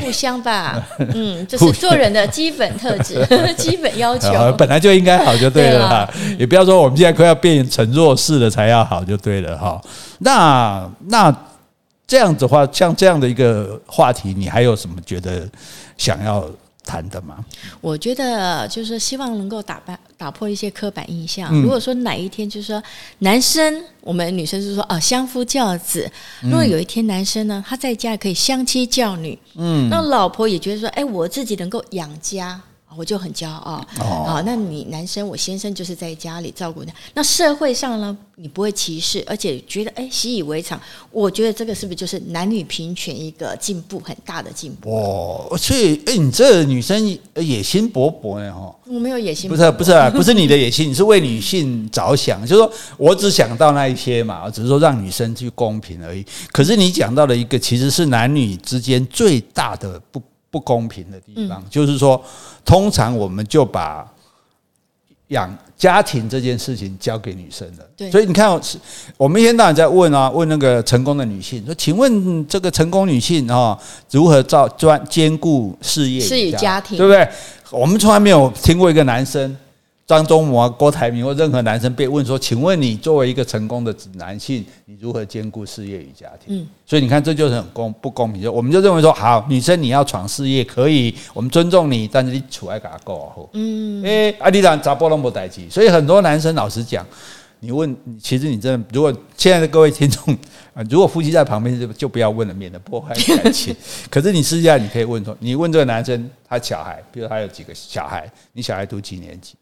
[0.00, 0.80] 互相吧，
[1.12, 3.26] 嗯，这是做人的基本特质、
[3.58, 4.30] 基本要求。
[4.56, 9.82] 本来就应该好就对了哈，也不要说我们现在快要变成弱势了才要好就对了哈。
[10.20, 11.36] 那那。
[12.08, 15.46] 这样子的话，像这样的一个话题，你还有什么觉得
[15.98, 16.50] 想要
[16.82, 17.44] 谈的吗？
[17.82, 21.52] 我觉得就是希望能够打败打破一些刻板印象。
[21.60, 22.82] 如果说哪一天就是说
[23.18, 32.58] 男生，我们女生就是说啊相夫教子，如果有一天男生呢他在家可以相妻教女，嗯，那老婆也觉得说，哎，我自己能够养家。
[32.98, 34.42] 我就很骄傲啊！
[34.44, 36.92] 那你男生，我先生就是在家里照顾他。
[37.14, 40.80] 那社会上呢，你不会歧视，而且觉得哎习以为常。
[41.12, 44.90] 我觉得这个是不是就是男女平权一个进步很大的进步？
[44.90, 47.06] 哦，所以哎，你这女生
[47.36, 48.52] 野心勃勃呢？
[48.52, 56.26] 哈，我没有野心，不是不是啊，不是你的野心，你是为女性着想，就是说我只想到那一些嘛，只是说让女生去公平而已。
[56.50, 60.20] 可是你讲到了一个，其实是男女之间最大的不。
[60.50, 62.22] 不公平的地方，就是说，
[62.64, 64.10] 通常我们就把
[65.28, 67.84] 养家庭这件事情交给女生了。
[67.96, 68.48] 对，所以你看，
[69.16, 73.78] 我们一天到晚在问啊，问那个成功的女性说：“请问这个成功女性啊，
[74.10, 77.28] 如何照专兼顾事业、事业、家庭，对不对？”
[77.70, 79.54] 我们从来没有听过一个男生。
[80.08, 88.40] 张忠谋、郭台铭或任何男生被问说：“请问你作为一个成功的男性，你如何兼顾事业与家庭？”嗯，所以你看，这就是很公不公平。
[88.40, 93.50] 就我们就认为说，好，女生你要闯事业可以，我们尊重你，但是你处爱给他够好。
[93.52, 97.06] 嗯，哎，阿里兰查波隆不待机，所以很多男生老实讲，
[97.60, 100.34] 你问，其实你真的，如果现在的各位听众
[100.72, 103.76] 啊，如果夫妻在旁边就就不要问了，免得破坏感情。
[104.08, 109.54] 可是你私下你可以问说，你问这个男生，他小孩，比如他有几个小孩，你小孩读几年级？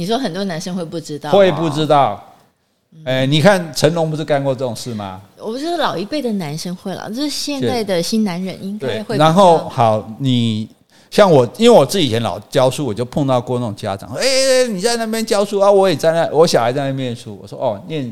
[0.00, 2.24] 你说很多男生会不知道，会不知道？
[3.04, 5.20] 哎，你看成龙不是干过这种事吗？
[5.36, 9.18] 我不是老一辈的男生会了，就是现在的新男人应该会。
[9.18, 10.66] 然后好，你
[11.10, 15.70] 像我，因为我自己以前老教书，我就碰到过那种家长，哎，你在那边教书啊？
[15.70, 17.38] 我也在那，我小孩在那边念书。
[17.42, 18.10] 我说哦，念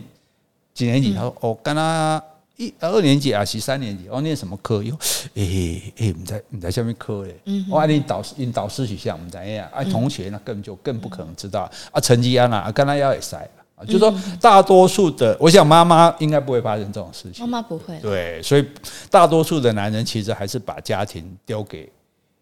[0.75, 1.15] 几年级？
[1.15, 2.23] 他说哦，跟他。
[2.59, 4.83] 一二年级啊，是三年级，我念什么科？
[4.83, 4.93] 哟，
[5.37, 7.41] 哎哎，你在你在下面科嘞？
[7.71, 9.65] 我按你导师，导师取向，我们怎样？
[9.73, 13.39] 啊，同学那根本就更不可能知道啊，成绩啊，那跟他要也塞。
[13.77, 17.47] 啊，就是说大多数的，我想妈妈应该不会发生这种事情。
[17.47, 17.97] 妈妈不会。
[18.01, 18.67] 对，所以
[19.09, 21.89] 大多数的男人其实还是把家庭丢给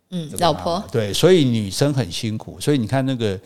[0.09, 0.83] 嗯老婆。
[0.91, 2.59] 对，所以女生很辛苦。
[2.59, 3.39] 所以你看那个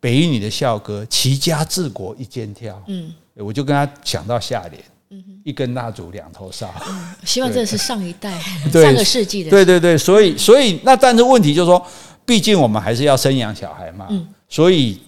[0.00, 4.82] 北一女的校歌“齐家治国一肩挑”，嗯，我就跟他想到下联。
[5.28, 6.72] 嗯，一根蜡烛两头烧。
[6.88, 8.38] 嗯，希望这是上一代
[8.72, 9.50] 上个世纪的。
[9.50, 11.84] 对对对，所以所以那但是问题就是说，
[12.24, 14.06] 毕竟我们还是要生养小孩嘛。
[14.10, 14.98] 嗯，所以。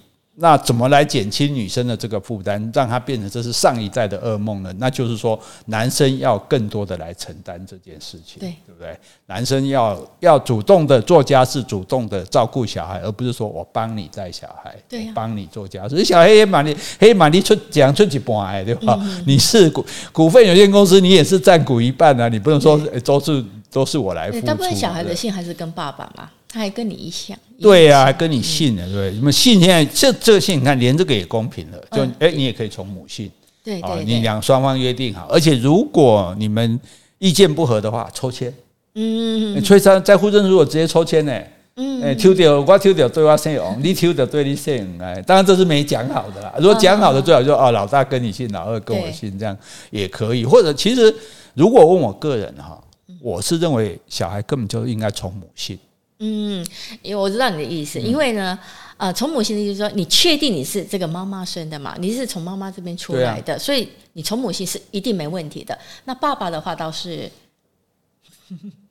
[0.40, 4.72] 那怎么来减轻女生的这个负担，让她变成这是上一代的噩梦呢？
[4.78, 8.96] 那就是说，男生要更多的来承担这件事情，对，对不对？
[9.26, 16.04] 男生要要主动的做家事，主动的照顾小孩，而不是说我帮你带小孩，对、啊，帮你做家事。
[16.04, 18.96] 小孩也满你，黑满你出讲出几半，对吧？
[19.02, 24.46] 嗯、你是股股份有限公司，你也是占股一半啊，你不能说都是都是我来付出。
[24.46, 26.30] 大部分小孩的姓还是跟爸爸嘛。
[26.50, 29.60] 他还跟你一样，对呀、啊，还跟你姓呢，对，什么姓？
[29.60, 33.30] 现在这这个姓，你看连这个也公平了，就哎，你也可以从母姓，
[33.62, 36.80] 对对，你两双方约定好，而且如果你们
[37.18, 38.52] 意见不合的话，抽签，
[38.94, 41.38] 嗯，崔三在户政如果直接抽签呢，
[41.76, 49.54] 嗯，哎，抽掉我抽掉对我姓王， 你抽掉对你姓哎，当然这是没讲好的啦，如果讲好的最好就哦，老大跟你姓，老二跟我姓，这样
[49.90, 51.14] 也可以，或者其实
[51.52, 52.82] 如果问我个人哈，
[53.20, 55.78] 我是认为小孩根本就应该从母姓。
[56.20, 56.66] 嗯，
[57.02, 58.58] 因为我知道你的意思，因为呢，
[58.96, 61.94] 呃，从母性的意思就是说，你确定你是这个妈妈生的嘛？
[62.00, 65.78] 你是从妈妈这边出来的，所以你从母性是一定没问题的。
[66.06, 67.30] 那爸爸的话倒是，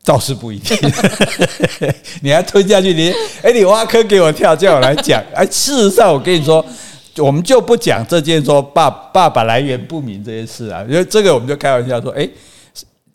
[0.05, 0.78] 倒是不一定。
[2.23, 5.21] 你还吞下去，你哎，你挖坑给我跳，叫我来讲。
[5.36, 6.65] 哎，事实上，我跟你说，
[7.17, 12.25] 我们就不讲这件说爸爸爸来源不明这件事啊，因为这个我们就开玩笑说，哎，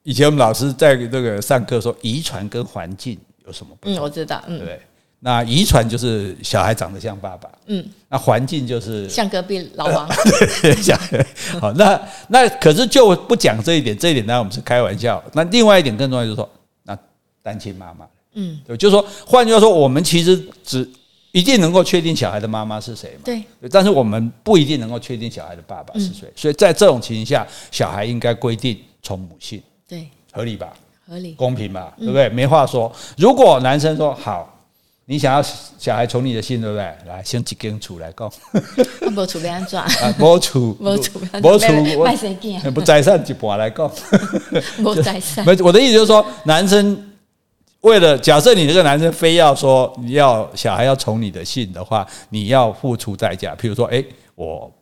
[0.02, 3.18] 以前我们老师在这个上课说，遗传跟环境。
[3.47, 3.97] 有什么不同？
[3.97, 4.80] 嗯，我知道，嗯，对，
[5.20, 10.09] 那遗传就是小孩长得像爸爸，嗯，那环境就是像隔壁老王，
[10.62, 10.99] 对，像
[11.61, 15.22] 好，那那可是就不讲这一点，这一点呢，我们是开玩笑。
[15.32, 16.49] 那另外一点更重要就是说，
[16.84, 16.99] 那
[17.43, 20.88] 单亲妈妈，嗯，对，就是说，换句话说，我们其实只
[21.30, 30.72] 一定能够确定小孩的妈妈是谁嘛，对，但是我们不一定能够确定小孩的爸爸是谁，所以在这种情形下，小孩应该规定从母姓，对，合理吧？
[31.12, 32.26] 合理公平吧，对不对？
[32.30, 32.90] 没话说。
[33.18, 34.48] 如果男生说好，
[35.04, 35.42] 你想要
[35.78, 36.82] 小孩从你的姓，对不对？
[37.06, 38.32] 来，先几根出来讲。
[39.10, 39.78] 没处变 安怎？
[40.18, 43.90] 没处，没处，没处，不再上一半来讲。
[44.82, 45.44] 没再上。
[45.62, 47.12] 我的意思就是说，男生
[47.82, 53.54] 为了假设你这个男生非要说你要小孩要从你的姓的话，你要付出代价。
[53.54, 54.02] 譬如说，哎，
[54.34, 54.72] 我。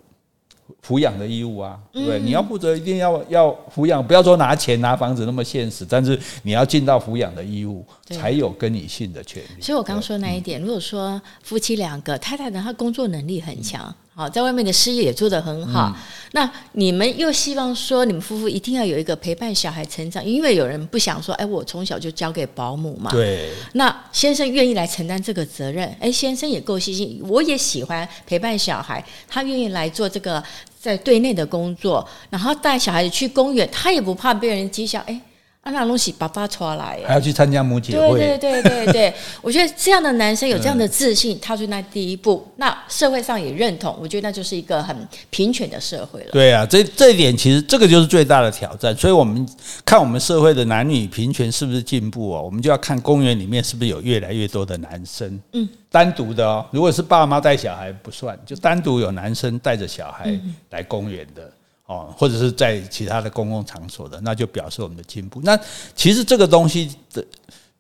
[0.87, 2.19] 抚养的义务啊，对不对？
[2.21, 9.63] 你要负责，一定要要抚养，不要说拿钱拿房子那么现实，但是你要尽到抚养的义务，才有跟你姓的权利。
[9.63, 13.95] 所以我刚刚说那一点，如果说夫妻两个，太太呢，她工作能力很强。
[14.13, 15.95] 好，在外面的事业也做得很好。
[15.95, 15.95] 嗯、
[16.33, 23.11] 那你们又希望说，你们夫妇一定要有一个陪伴小孩成长，因为有人不想说，哎，我从小就交给保姆嘛。
[23.13, 23.51] 对。
[23.75, 30.43] 那先生愿意来承担这个责任，哎，先生也够细心，我也喜欢陪伴小孩，他愿意来做这个
[30.81, 35.21] 在队内的工作，然后带小孩子去公园，他也不怕被人讥笑，哎。
[35.63, 38.19] 啊，那东西爸爸出来，还要去参加母姐会。
[38.19, 44.97] 对对对对对， 我觉得这样的男生有这样的自信，踏出那第一步，那社会上也认同，我觉得那就是一个很
[45.29, 46.31] 平权的社会了。
[46.33, 48.97] 对啊，这这一点其实这个就是最大的挑战。
[48.97, 49.47] 所以我们
[49.85, 52.43] 看我们社会的男女平权是不是进步哦？
[52.43, 56.65] 我们就要看公园里面是不是有越来越多的男生，嗯，单独的哦。
[56.71, 60.35] 如果是爸妈带小孩不算，就单独有男生带着小孩
[60.71, 61.53] 来公园的。
[61.91, 65.41] 哦，或者是在其他的公共场所的，那就表示我们的进步。
[65.43, 65.59] 那
[65.97, 67.25] 其实这个东西的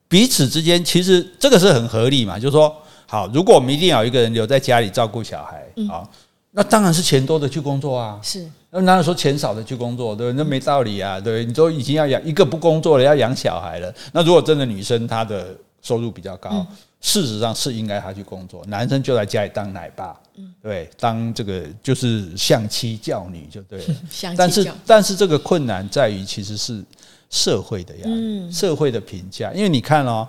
[0.09, 2.37] 彼此之间，其实这个是很合理嘛。
[2.37, 2.75] 就是说，
[3.07, 6.03] 好，如果我们一定要有一个人留在家里照顾小孩，啊，
[6.51, 8.19] 那当然是钱多的去工作啊。
[8.21, 10.17] 是，那哪有说钱少的去工作？
[10.17, 10.43] 对不对？
[10.43, 11.21] 那没道理啊。
[11.21, 13.95] 对，你都已经要养一个不工作了，要养小孩了。
[14.13, 16.67] 那如果真的女生她的收入比较高，
[17.01, 20.19] 事实上是应该他去工作，男生就在家里当奶爸。
[20.63, 23.95] 对，当这个就是相妻教女就对了。
[24.37, 26.85] 但是，但是这个困难在于，其实是
[27.31, 29.53] 社会的压力，社会的评价。
[29.53, 30.29] 因为你看哦，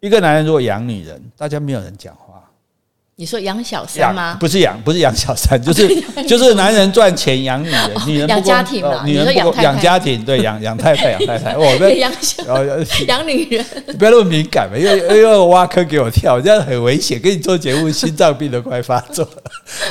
[0.00, 2.42] 一个男人如果养女人，大家没有人讲话。
[3.16, 4.36] 你说养小三吗？
[4.40, 5.86] 不是养，不是养小三，就是
[6.26, 11.54] 就是男人赚钱养女人，女人养家庭嘛，女人不养家庭，对，养养太太，养太太。
[11.58, 12.42] 我养小
[13.06, 13.64] 养女人，
[13.98, 17.20] 不要那么敏感嘛，因为因为挖坑给我跳，这样很危险。
[17.20, 19.42] 跟你做节目，心脏病都快发作了。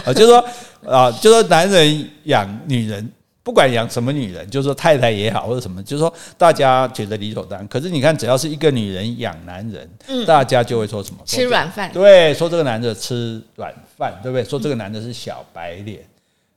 [0.05, 0.43] 啊，就说
[0.85, 3.07] 啊，就说男人养女人。
[3.43, 7.67] 不管养什么女人，就是说太太也好，或者什么，就是说大家觉得理所当然。
[7.67, 11.21] 可是你看，只要是一个女人养男人，嗯，大家就会说什么？
[11.25, 11.91] 吃软饭。
[11.91, 14.43] 对，说这个男的吃软饭，对不对？
[14.43, 15.99] 说这个男的是小白脸。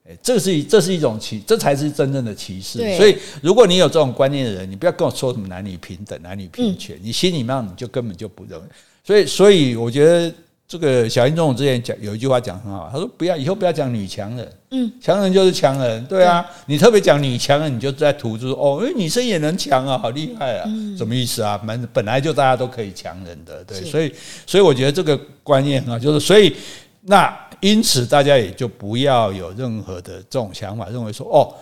[0.07, 2.79] 哎，这是这是一种歧，这才是真正的歧视。
[2.99, 8.67] 所以，如果你有这种观念的人，你不要跟我说什么男女平等、男女平权，嗯、你心里面你就根本就不认为。
[9.03, 10.31] 所以，所以我觉得
[10.67, 16.75] 这个小英总统之前讲有一句话讲很好，他说：“不要以后不要讲女强人，嗯，强人就是强人，对啊，对。
[16.75, 21.57] 你特别讲女强人，你就在突出哦，因为女生也能强啊，好厉害啊，嗯、什么意思啊？
[21.67, 24.15] 本本来就大家都可以强人的，对，所以，
[24.47, 26.55] 所以我觉得这个观念啊，就是所以
[27.03, 31.55] 那。”因此，大家也就不要有任何的这种想法，认为说哦，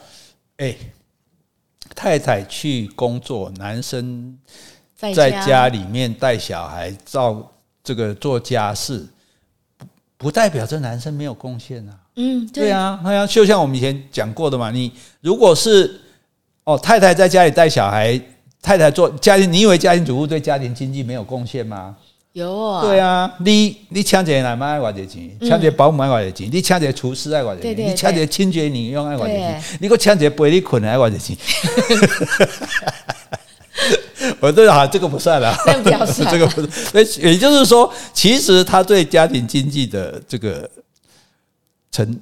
[0.56, 0.74] 哎，
[1.94, 4.36] 太太去工作，男生
[4.96, 7.48] 在家里面带小孩、照
[7.84, 9.06] 这个做家事，
[9.76, 9.86] 不
[10.18, 11.92] 不代表这男生没有贡献啊。
[12.14, 16.00] 嗯，对，对啊，好像就像我们以前讲过的嘛，你如果是
[16.64, 18.20] 哦，太太在家里带小孩，
[18.60, 21.96] 太太做家庭，你以为家庭主妇对家庭经济没有贡献吗？
[22.34, 31.36] 有啊，对啊，你你请一个奶妈爱偌济钱，请一个保姆爱偌济钱，你请一个厨师爱偌济钱，你请一个清洁女佣爱偌济钱，你给我请一个陪你困的爱偌济钱。
[34.40, 35.54] 我对啊，这个不算了，
[36.30, 36.60] 这个不
[37.04, 37.20] 是。
[37.20, 40.68] 也就是说，其实他对家庭经济的这个
[41.90, 42.20] 成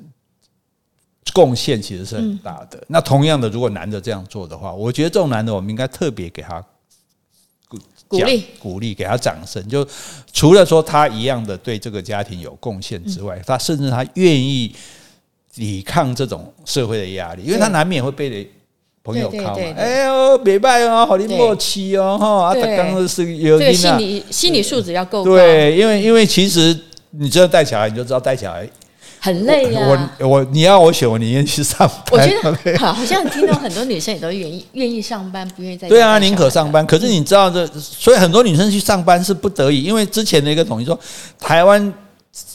[1.32, 2.82] 贡献其实是很大的。
[2.88, 6.64] 那同样的，如果男的这样做的话，我觉得这种男的，我们应该特别给他。
[8.09, 9.64] 鼓励鼓励，给他掌声。
[9.68, 9.86] 就
[10.32, 14.74] 除了说他一样的对这个家庭有贡献之外，他甚至他愿意
[15.55, 18.53] 抵抗这种社会的压力，因为他难免会被
[19.11, 19.62] 朋友靠嘛。
[19.76, 25.30] 哎呦，别拜哦，好你默契哦，哈啊，他刚刚是有这个心理心理素质要够高。
[25.30, 26.78] 对，因为因为其实
[27.11, 28.68] 你知道带小孩，你就知道带小孩。
[29.22, 30.16] 很累呀、啊！
[30.20, 32.02] 我我你要我选，我宁愿去上班。
[32.12, 35.86] 我觉得 好，好像听到很多女生也都愿意 愿意上班，不愿意在。
[35.90, 36.86] 对啊，宁可上班。
[36.86, 40.98] 可是你知道这，所以很多女生去上班是不得已，因为之前的一个统计说，
[41.38, 41.92] 台湾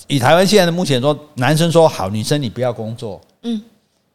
[0.07, 3.61] 以台湾现在的目前说，男生说好，女生你不要工作，嗯，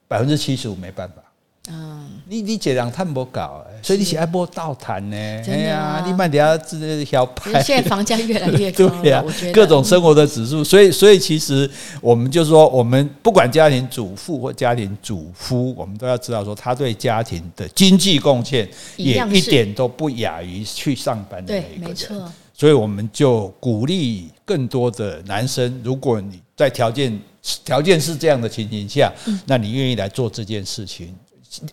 [0.09, 1.23] 百分之七十五没办法。
[1.71, 2.00] 嗯，
[2.31, 5.17] 你你这两太不搞，所以你是爱播倒谈呢？
[5.17, 7.61] 哎呀，你慢点要这小拍。
[7.61, 11.69] 现在房价越来越 高，对呀，各种生活的指数，所以所以其实
[12.01, 22.33] 我们就说，我们不管家庭主妇或家庭主夫，我们都要知道说，他对家庭的经济贡献也一点都不亚于去上班的那一个人。
[22.55, 27.21] 所以我们就鼓励更多的男生，如果你在条件
[27.65, 29.13] 条件是这样的情形下，
[29.47, 31.13] 那你愿意来做这件事情。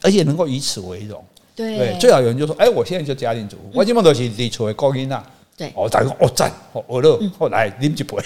[0.02, 1.24] 而且能够以此为荣，
[1.56, 5.24] 对，最好有人就说：“哎，我现在就家庭主妇，我基本都是你出来高音呐。”
[5.58, 8.24] 对，哦，大家哦赞，哦乐，后来 你们就不会，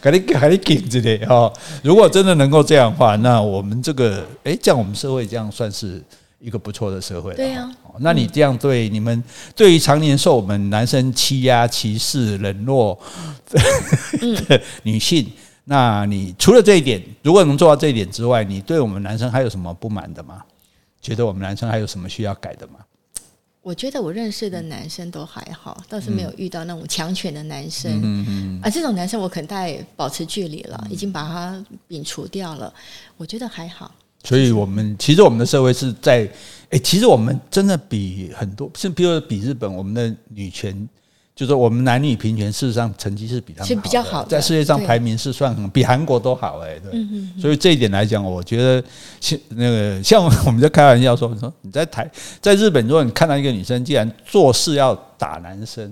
[0.00, 1.52] 赶紧赶紧顶着的哈。
[1.82, 6.00] 如果真的能够这样的话，那我们这个哎，这样我们社会这样算是
[6.38, 7.34] 一个不错的社会。
[7.34, 9.20] 对呀，那你这样对你们
[9.56, 12.96] 对于常年受我们男生欺压、歧视、冷落
[13.48, 15.26] 的 女性。
[15.64, 20.42] 那你除了这一点，如果能做到这一点之外，你对我们男生还有什么不满的吗？
[21.00, 22.74] 觉得我们男生还有什么需要改的吗？
[23.62, 27.92] 我觉得我认识的男生都还好，倒是没有遇到那种强权的男生。
[27.92, 28.60] 嗯嗯嗯。
[28.62, 32.72] 啊，这种男生我可能大概保持距离了，已经把他摒除掉了。
[33.16, 33.94] 我觉得还好。
[34.24, 36.28] 所以我们其实我们的社会是在，
[36.70, 40.88] 哎，其实我们真的比很多，是比如说比日本，我们的女权。
[41.40, 47.02] 就是我们男女平权，事实上成绩是比他们好，比较好，在世界上排名是算很比韩国都好哎，对，
[47.40, 48.84] 所以这一点来讲，我觉得
[49.22, 52.06] 像那个像我们在开玩笑说，说你在台
[52.42, 55.90] 在日本，如果你看到一个女生竟然做事要打男生，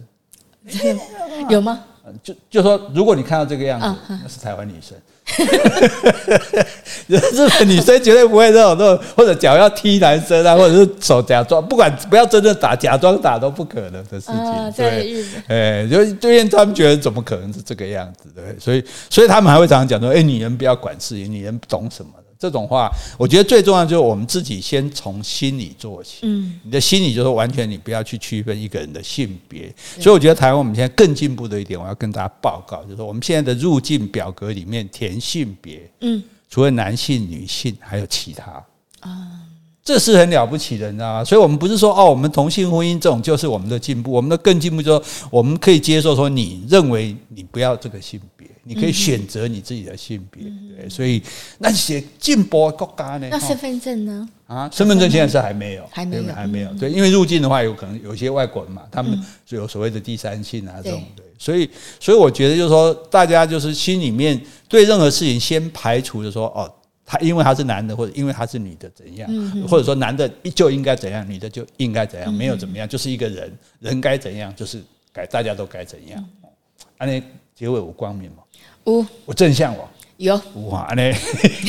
[1.49, 1.81] 有吗？
[2.23, 3.87] 就就说如果你看到这个样子，
[4.23, 4.99] 那是台湾女生。
[7.09, 14.35] 日本女生绝对不会这种，这种或者脚要踢男生啊，或者是手假装，不管不要真的打，假装打都不可能的事情。
[14.35, 22.11] 啊、对，哎，就就因为他们觉得怎么可能是这个样子，对，所以所以他们还会常常讲说，哎，女人不要管事情，女人懂什么。
[22.39, 26.21] 这种话，我觉得最重要就是我们自己先从心理做起。
[26.23, 29.75] 嗯，你的心理就是完全你不要去区分一个人的性别。
[29.99, 38.65] 所以我觉得台湾我们现在更进步的一点，我要跟大家报告，就是我们现在的入境表格里面填性别，嗯，除了男性、女性，还有其他
[39.01, 39.41] 啊。
[39.89, 41.25] 这是很了不起的，你知道吗？
[41.25, 44.13] 所以，我们不是说哦，我们同性婚姻这种就是我们的进步。
[44.13, 50.43] 我们的更进步就是说，我们可以接受说，你认为你不要这个性别，你可以选择你自己的性别。
[50.77, 51.23] 对，所以
[51.57, 53.29] 那些进步的国家呢？
[53.31, 54.29] 那身份证呢？
[54.47, 56.71] 啊，身份证现在是还没有，还没有，还没有。
[56.75, 61.03] 对，因为入境的话，有可能有些外国人嘛，他们就有所谓的第三性啊这种。
[61.17, 61.67] 对，所以，
[61.99, 66.71] 所以我觉得就是说，大家就是心里面对任何事情先排除的说哦。
[67.11, 69.31] 他因为他是男的，或者因为他是女的，怎样？
[69.67, 72.31] 或者说男的就应该怎样，女的就应该怎样？
[72.31, 73.51] 没有怎么样，就是一个人，
[73.81, 76.23] 人该怎样，就是该大家都该怎样。
[76.99, 77.19] 啊，那
[77.55, 78.43] 结尾我光明吗？
[78.85, 79.89] 我我正向我
[80.19, 80.39] 有
[80.69, 81.15] 哇嘞！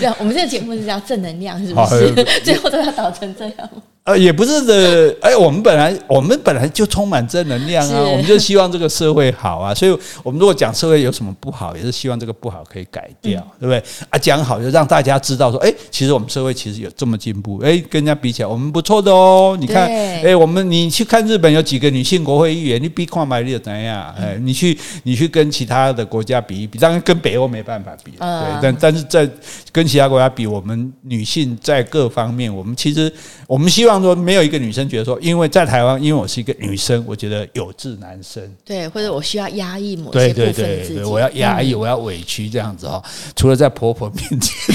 [0.00, 2.14] 对，我们这个节目是叫正能量，是不是？
[2.42, 3.70] 最后都要导成这样。
[4.04, 13.80] 呃，也不是的，哎，我们本来我们本来就充满正能量啊，我们就希望这个社会好啊，所以我们如果讲社会有什么不好，也是希望这个不好可以改掉，对不对？
[14.10, 19.56] 啊，讲好就让大家知道说，哎，其实我们社会其实有这么进步，哎，跟人家比起来，我们不错的哦。
[19.60, 24.12] 你看，哎，我们你去看日本有几个女性国会议员，你比看买力怎样？
[24.18, 28.18] 哎，你去你去跟其他的国家比一比，当然跟北欧没办法比，对，
[28.60, 29.30] 但但是在
[29.70, 33.12] 跟其他国家比，我们女性在各方面，我们其实
[33.46, 33.91] 我们希望。
[33.92, 38.42] 当中没有一个女生觉得说，因为在台湾，因为我是一个女生，我觉得有志男生。
[38.64, 43.02] 对，或者我需要压抑某些部分自己，对对对，我要压抑，我要委屈这样子哦。
[43.36, 44.74] 除了在婆婆面前，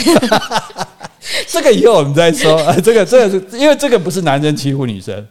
[1.50, 2.62] 这个以后我们再说。
[2.84, 5.26] 这个这个是因为这个不是男人欺负女生，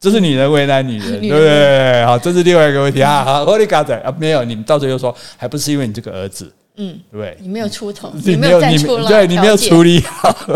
[0.00, 2.04] 这是女人为难 女人，对不对？
[2.06, 3.22] 好，这是另外一个问题啊。
[3.24, 7.36] 好，我的嘎仔啊，没有，你们到时候又说，还不是因为你这个儿子，嗯，对不对？
[7.40, 10.34] 你没有出头，你没有站出来，对，你没有处理好。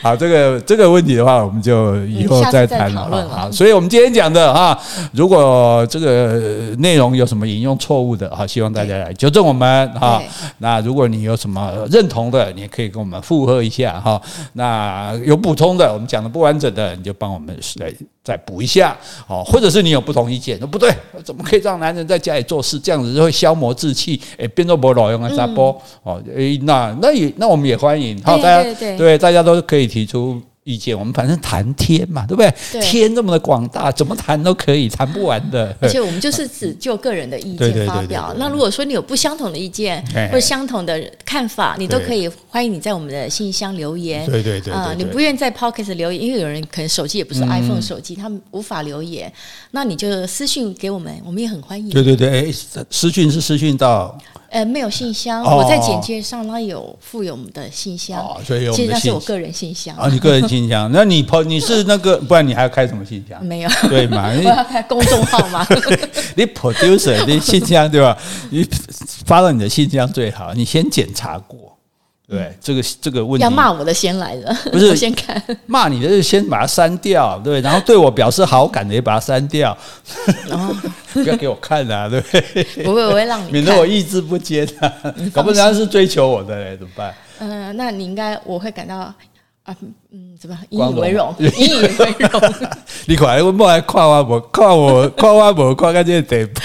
[0.00, 3.26] 好，这个这个问题的话，我们就以后再谈了哈。
[3.28, 4.78] 好，所以我们今天讲的哈，
[5.12, 6.38] 如果这个
[6.78, 10.22] 内容有什么引用错误的哈，希望大家来纠正我们哈。
[10.58, 14.20] 那如果你有什么认同的，你也可以跟我们附和一下哈。
[14.52, 18.96] 那有补充的，我们讲的不完整的，你就帮我们来再补一下
[19.26, 19.42] 哦。
[19.44, 20.94] 或者是你有不同意见，说不对，
[21.24, 22.78] 怎么可以让男人在家里做事？
[22.78, 26.22] 这样子就会消磨志气，哎，变做不老用啊，啥波哦？
[26.36, 28.62] 哎，那那也那我们也欢迎，好，大家
[28.96, 29.64] 对大家都。
[29.66, 32.52] 可以提出意见，我们反正谈天嘛，对不对？
[32.70, 35.74] 对，天这么的广大，怎么谈都可以，谈不完的。
[35.80, 38.34] 而且我们就是只就个人的意见发表。
[38.38, 44.26] 那如果说你有不相同的意见或者相同的看法，你都可以欢迎你在我们的信箱留言。
[44.26, 49.32] 对对对啊，你不愿意在 Pocket 留言，因为有人可能手机也不是 iPhone 手机，他们无法留言，
[49.70, 51.88] 那你就私讯给我们，我们也很欢迎。
[51.88, 52.52] 对对对，哎，
[52.90, 54.18] 私讯是私讯到。
[54.54, 59.96] 呃，没有信箱，我在简介上它有附有我们的信箱，哦所以其实那是我个人信箱。
[59.96, 60.88] 啊，你个人信箱？
[60.94, 63.44] 那你你是那个，不然你还要开什么信箱？
[63.44, 64.28] 没有，对嘛？
[64.38, 65.66] 我要开公众号嘛？
[66.36, 68.16] 你 producer 你信箱对吧？
[68.50, 68.64] 你
[69.26, 71.73] 发到你的信箱最好，你先检查过。
[72.26, 73.42] 对，这个这个问题。
[73.42, 74.96] 要骂我的先来的，不是。
[74.96, 75.40] 先看。
[75.66, 79.76] 骂你的，是先把它删掉，对，然后对我表示好感的也把它删掉，
[80.48, 80.74] 然后
[81.12, 82.64] 不要给我看啊，对不对？
[82.82, 84.90] 不会，我会让你，免得我意志不坚啊，
[85.34, 87.14] 搞不然是追求我的嘞，怎么办？
[87.40, 89.12] 嗯，那你应该我会感到。
[89.64, 89.74] 啊，
[90.12, 91.34] 嗯，怎么 引以为荣？
[91.38, 92.30] 引以为荣。
[93.06, 96.60] 你看，我莫来看我，无夸我，看我无夸个这个地步。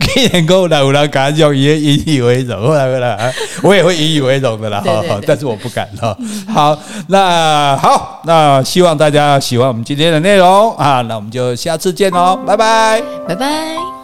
[0.00, 2.60] 既然讲来有人敢用，也引以为荣。
[2.68, 3.32] 后来后来，
[3.62, 4.82] 我也会引以为荣的啦。
[4.84, 6.16] 好好，但是我不敢哈。
[6.48, 6.78] 好，
[7.08, 11.02] 那好，那希望大家喜欢我们今天的内容啊。
[11.02, 13.99] 那我们就下次见喽，拜拜，拜拜。